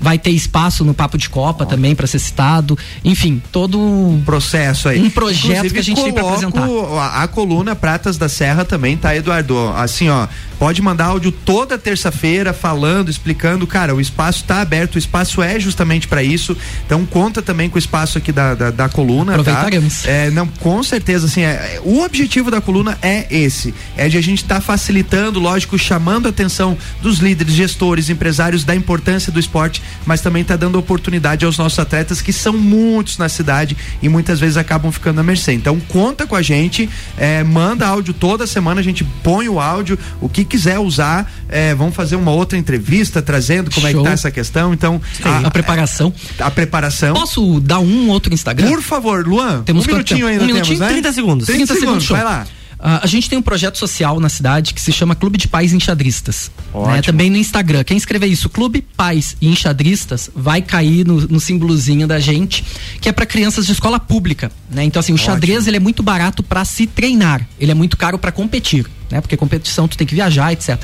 vai 0.00 0.18
ter 0.18 0.30
espaço 0.30 0.84
no 0.84 0.92
Papo 0.92 1.16
de 1.16 1.28
Copa 1.28 1.64
também 1.64 1.94
para 1.94 2.06
ser 2.06 2.18
citado. 2.18 2.76
Enfim, 3.04 3.42
todo 3.52 3.80
um 3.80 4.22
processo 4.24 4.88
aí. 4.88 5.00
Um 5.00 5.10
projeto 5.10 5.72
que 5.72 5.78
a 5.78 5.82
gente 5.82 6.02
tem 6.02 6.12
coloco 6.12 6.34
apresentar. 6.34 6.68
A, 7.00 7.22
a 7.22 7.28
coluna 7.28 7.74
Pratas 7.76 8.18
da 8.18 8.28
Serra 8.28 8.64
também, 8.64 8.96
tá, 8.96 9.14
Eduardo? 9.14 9.56
Assim, 9.76 10.08
ó, 10.08 10.26
pode 10.58 10.80
mandar 10.80 11.06
áudio 11.06 11.32
toda 11.32 11.76
terça-feira 11.76 12.52
falando, 12.52 13.10
explicando, 13.10 13.66
cara, 13.66 13.94
o 13.94 14.00
espaço 14.00 14.44
tá 14.44 14.60
aberto, 14.60 14.96
o 14.96 14.98
espaço 14.98 15.42
é 15.42 15.58
justamente 15.58 16.08
para 16.08 16.22
isso. 16.22 16.56
Então 16.86 17.04
conta 17.04 17.42
também 17.42 17.68
com 17.68 17.76
o 17.76 17.78
espaço 17.78 18.18
aqui 18.18 18.32
da, 18.32 18.54
da, 18.54 18.70
da 18.70 18.88
coluna, 18.88 19.32
Aproveitaremos. 19.32 20.02
tá? 20.02 20.10
É, 20.10 20.30
não, 20.30 20.46
com 20.46 20.82
certeza, 20.82 21.26
assim, 21.26 21.42
é, 21.42 21.80
o 21.84 22.00
objetivo 22.02 22.50
da 22.50 22.60
coluna 22.60 22.98
é 23.02 23.26
esse, 23.30 23.74
é 23.96 24.08
de 24.08 24.16
a 24.16 24.22
gente 24.22 24.42
estar 24.42 24.60
facilitando, 24.60 25.38
lógico, 25.38 25.78
chamando 25.78 26.26
a 26.26 26.30
atenção 26.30 26.76
dos 27.02 27.18
líderes, 27.18 27.54
gestores, 27.54 28.08
empresários 28.08 28.64
da 28.64 28.74
importância 28.74 29.30
do 29.30 29.40
esporte, 29.40 29.82
mas 30.06 30.20
também 30.20 30.44
tá 30.44 30.56
dando 30.56 30.78
oportunidade 30.78 31.44
aos 31.44 31.58
nossos 31.58 31.78
atletas 31.78 32.20
que 32.20 32.32
são 32.32 32.52
muitos 32.52 33.18
na 33.18 33.28
cidade 33.28 33.76
e 34.02 34.08
muitas 34.08 34.40
vezes 34.40 34.56
acabam 34.56 34.90
ficando 34.90 35.20
à 35.20 35.22
mercê. 35.22 35.52
Então 35.52 35.78
conta 35.80 36.26
com 36.26 36.36
a 36.36 36.42
gente, 36.42 36.88
é, 37.16 37.42
manda 37.42 37.86
áudio 37.86 38.14
toda 38.14 38.46
semana, 38.46 38.80
a 38.80 38.84
gente 38.84 39.04
põe 39.22 39.48
o 39.48 39.60
áudio, 39.60 39.98
o 40.20 40.28
que 40.28 40.44
quiser 40.54 40.78
usar, 40.78 41.30
é, 41.48 41.74
vamos 41.74 41.94
fazer 41.94 42.16
uma 42.16 42.30
outra 42.30 42.56
entrevista 42.58 43.20
trazendo 43.20 43.70
como 43.72 43.86
é 43.86 43.90
que 43.90 43.96
Show. 43.96 44.04
tá 44.04 44.10
essa 44.12 44.30
questão. 44.30 44.72
Então 44.72 45.00
a, 45.44 45.50
preparação. 45.50 46.12
a 46.38 46.50
preparação. 46.50 47.14
Posso 47.14 47.60
dar 47.60 47.78
um 47.80 48.08
outro 48.08 48.32
Instagram? 48.32 48.68
Por 48.68 48.82
favor, 48.82 49.26
Luan, 49.26 49.62
Temos 49.64 49.84
um 49.84 49.88
minutinho 49.88 50.20
tempo? 50.20 50.30
ainda 50.30 50.44
Um 50.44 50.46
minutinho? 50.46 50.78
temos, 50.78 50.80
né? 50.80 50.88
30 51.00 51.12
segundos. 51.12 51.46
30, 51.46 51.66
30 51.66 51.80
segundos, 51.80 52.04
segundos, 52.04 52.04
show. 52.04 52.16
vai 52.16 52.24
lá. 52.24 52.46
Ah, 52.86 53.00
a 53.02 53.06
gente 53.06 53.30
tem 53.30 53.38
um 53.38 53.42
projeto 53.42 53.78
social 53.78 54.20
na 54.20 54.28
cidade 54.28 54.74
que 54.74 54.80
se 54.80 54.92
chama 54.92 55.14
Clube 55.14 55.38
de 55.38 55.48
Pais 55.48 55.72
Enxadristas. 55.72 56.50
Ótimo. 56.70 56.92
Né? 56.92 57.00
Também 57.00 57.30
no 57.30 57.38
Instagram. 57.38 57.82
Quem 57.82 57.96
escrever 57.96 58.26
isso, 58.26 58.50
Clube 58.50 58.82
Pais 58.82 59.38
e 59.40 59.48
Enxadristas, 59.48 60.28
vai 60.36 60.60
cair 60.60 61.06
no, 61.06 61.22
no 61.22 61.40
símbolozinho 61.40 62.06
da 62.06 62.20
gente, 62.20 62.62
que 63.00 63.08
é 63.08 63.12
para 63.12 63.24
crianças 63.24 63.64
de 63.64 63.72
escola 63.72 63.98
pública. 63.98 64.52
Né? 64.70 64.84
Então, 64.84 65.00
assim, 65.00 65.14
o 65.14 65.16
xadrez 65.18 65.66
ele 65.66 65.78
é 65.78 65.80
muito 65.80 66.02
barato 66.02 66.42
para 66.42 66.62
se 66.66 66.86
treinar. 66.86 67.48
Ele 67.58 67.70
é 67.70 67.74
muito 67.74 67.96
caro 67.96 68.18
para 68.18 68.30
competir. 68.30 68.86
Né? 69.10 69.18
Porque 69.18 69.34
competição 69.34 69.88
tu 69.88 69.96
tem 69.96 70.06
que 70.06 70.14
viajar, 70.14 70.52
etc. 70.52 70.78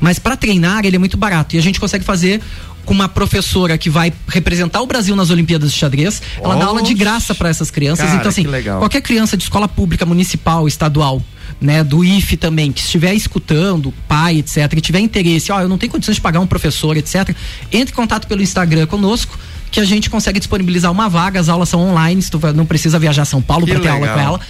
Mas 0.00 0.18
para 0.18 0.38
treinar 0.38 0.86
ele 0.86 0.96
é 0.96 0.98
muito 0.98 1.18
barato. 1.18 1.54
E 1.54 1.58
a 1.58 1.62
gente 1.62 1.78
consegue 1.78 2.02
fazer 2.02 2.40
com 2.86 2.94
uma 2.94 3.10
professora 3.10 3.76
que 3.76 3.90
vai 3.90 4.10
representar 4.26 4.80
o 4.80 4.86
Brasil 4.86 5.14
nas 5.14 5.28
Olimpíadas 5.28 5.70
de 5.70 5.78
xadrez. 5.78 6.22
Ela 6.42 6.56
dá 6.56 6.64
aula 6.64 6.82
de 6.82 6.94
graça 6.94 7.34
para 7.34 7.50
essas 7.50 7.70
crianças. 7.70 8.06
Cara, 8.06 8.18
então, 8.18 8.28
assim, 8.30 8.44
qualquer 8.78 9.02
criança 9.02 9.36
de 9.36 9.42
escola 9.42 9.68
pública, 9.68 10.06
municipal, 10.06 10.66
estadual, 10.66 11.22
né, 11.62 11.84
do 11.84 12.04
IFE 12.04 12.36
também, 12.36 12.72
que 12.72 12.80
estiver 12.80 13.14
escutando, 13.14 13.94
pai, 14.08 14.38
etc, 14.38 14.68
que 14.74 14.80
tiver 14.80 14.98
interesse, 14.98 15.52
ó, 15.52 15.60
eu 15.60 15.68
não 15.68 15.78
tenho 15.78 15.92
condições 15.92 16.16
de 16.16 16.20
pagar 16.20 16.40
um 16.40 16.46
professor, 16.46 16.96
etc, 16.96 17.34
entre 17.72 17.92
em 17.92 17.96
contato 17.96 18.26
pelo 18.26 18.42
Instagram 18.42 18.84
conosco, 18.86 19.38
que 19.70 19.78
a 19.78 19.84
gente 19.84 20.10
consegue 20.10 20.38
disponibilizar 20.40 20.90
uma 20.90 21.08
vaga, 21.08 21.38
as 21.40 21.48
aulas 21.48 21.68
são 21.68 21.80
online, 21.80 22.20
tu 22.24 22.38
vai- 22.38 22.52
não 22.52 22.66
precisa 22.66 22.98
viajar 22.98 23.22
a 23.22 23.24
São 23.24 23.40
Paulo 23.40 23.64
para 23.66 23.78
ter 23.80 23.88
aula 23.88 24.00
legal. 24.00 24.14
com 24.16 24.20
ela, 24.20 24.40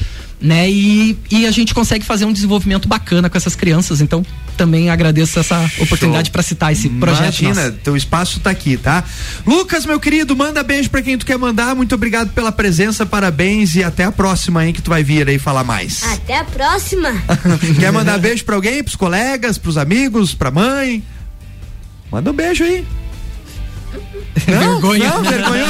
né? 0.40 0.68
E, 0.70 1.16
e 1.30 1.46
a 1.46 1.50
gente 1.50 1.72
consegue 1.74 2.04
fazer 2.04 2.24
um 2.24 2.32
desenvolvimento 2.32 2.88
bacana 2.88 3.30
com 3.30 3.36
essas 3.36 3.54
crianças. 3.54 4.00
Então, 4.00 4.24
também 4.56 4.90
agradeço 4.90 5.38
essa 5.38 5.70
oportunidade 5.78 6.30
para 6.30 6.42
citar 6.42 6.72
esse 6.72 6.88
projeto. 6.88 7.40
Imagina, 7.40 7.66
nosso. 7.66 7.78
teu 7.82 7.96
espaço 7.96 8.40
tá 8.40 8.50
aqui, 8.50 8.76
tá? 8.76 9.04
Lucas, 9.46 9.86
meu 9.86 9.98
querido, 9.98 10.36
manda 10.36 10.62
beijo 10.62 10.90
pra 10.90 11.02
quem 11.02 11.18
tu 11.18 11.26
quer 11.26 11.38
mandar. 11.38 11.74
Muito 11.74 11.94
obrigado 11.94 12.32
pela 12.32 12.52
presença, 12.52 13.04
parabéns 13.04 13.74
e 13.74 13.82
até 13.82 14.04
a 14.04 14.12
próxima, 14.12 14.64
hein, 14.66 14.72
que 14.72 14.82
tu 14.82 14.90
vai 14.90 15.02
vir 15.02 15.28
aí 15.28 15.38
falar 15.38 15.64
mais. 15.64 16.02
Até 16.12 16.38
a 16.38 16.44
próxima. 16.44 17.10
quer 17.78 17.90
mandar 17.90 18.18
beijo 18.18 18.44
pra 18.44 18.54
alguém, 18.54 18.82
pros 18.82 18.96
colegas, 18.96 19.58
pros 19.58 19.76
amigos, 19.76 20.34
pra 20.34 20.50
mãe? 20.50 21.02
Manda 22.10 22.30
um 22.30 22.34
beijo 22.34 22.62
aí. 22.62 22.84
Não, 24.48 24.80
Vergonha. 24.80 25.08
Não, 25.10 25.22
vergonhou. 25.22 25.68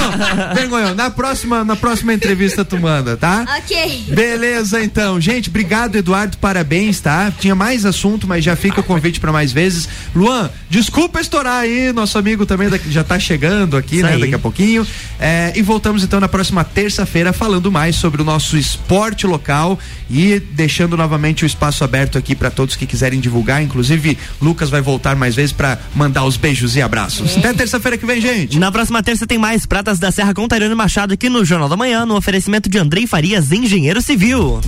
Vergonhou. 0.55 0.95
Na 0.95 1.11
próxima, 1.11 1.65
na 1.65 1.75
próxima 1.77 2.15
entrevista 2.15 2.65
tu 2.65 2.79
manda, 2.79 3.17
tá? 3.17 3.45
ok. 3.59 4.05
Beleza, 4.09 4.83
então. 4.83 5.21
Gente, 5.21 5.49
obrigado, 5.49 5.97
Eduardo. 5.97 6.37
Parabéns, 6.39 7.01
tá? 7.01 7.33
Tinha 7.39 7.55
mais 7.55 7.85
assunto, 7.85 8.27
mas 8.27 8.45
já 8.45 8.55
fica 8.55 8.81
o 8.81 8.85
convite 8.85 9.19
para 9.21 9.33
mais 9.33 9.53
vezes. 9.53 9.89
Luan, 10.15 10.49
desculpa 10.71 11.21
estourar 11.21 11.61
aí. 11.63 11.93
Nosso 11.93 12.17
amigo 12.19 12.47
também 12.47 12.69
daqui- 12.69 12.91
já 12.91 13.03
tá 13.03 13.19
chegando 13.19 13.77
aqui, 13.77 13.97
Isso 13.97 14.05
né? 14.05 14.13
aí. 14.15 14.21
Daqui 14.21 14.35
a 14.35 14.39
pouquinho. 14.39 14.87
É, 15.19 15.53
e 15.57 15.63
voltamos 15.63 16.03
então 16.05 16.21
na 16.21 16.29
próxima 16.29 16.63
terça-feira 16.65 17.33
falando 17.33 17.71
mais 17.71 17.97
sobre 17.97 18.23
o 18.23 18.25
nosso 18.25 18.57
esporte 18.57 19.27
local 19.27 19.79
e 20.11 20.41
deixando 20.53 20.97
novamente 20.97 21.45
o 21.45 21.47
espaço 21.47 21.83
aberto 21.85 22.17
aqui 22.17 22.35
para 22.35 22.51
todos 22.51 22.77
que 22.77 22.87
quiserem 22.87 23.21
divulgar. 23.21 23.63
Inclusive, 23.63 24.17
Lucas 24.41 24.71
vai 24.71 24.81
voltar 24.81 25.17
mais 25.17 25.35
vezes 25.35 25.53
para 25.53 25.79
mandar 25.95 26.25
os 26.25 26.37
beijos 26.37 26.77
e 26.77 26.83
abraços. 26.83 27.37
Até 27.37 27.53
terça-feira 27.53 27.97
que 27.99 28.07
vem, 28.07 28.21
gente. 28.21 28.52
Na 28.59 28.71
próxima 28.71 29.03
terça 29.03 29.27
tem 29.27 29.39
mais 29.39 29.65
Pratas 29.67 29.99
da 29.99 30.11
Serra 30.11 30.35
com 30.35 30.47
Tariano 30.47 30.77
Machado 30.77 31.15
aqui 31.15 31.29
no 31.29 31.45
Jornal 31.45 31.69
da 31.69 31.77
Manhã, 31.77 32.05
no 32.05 32.17
oferecimento 32.17 32.69
de 32.69 32.79
Andrei 32.79 33.07
Farias, 33.07 33.51
engenheiro 33.51 34.01
civil. 34.03 34.61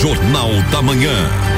Jornal 0.00 0.50
da 0.70 0.82
Manhã. 0.82 1.53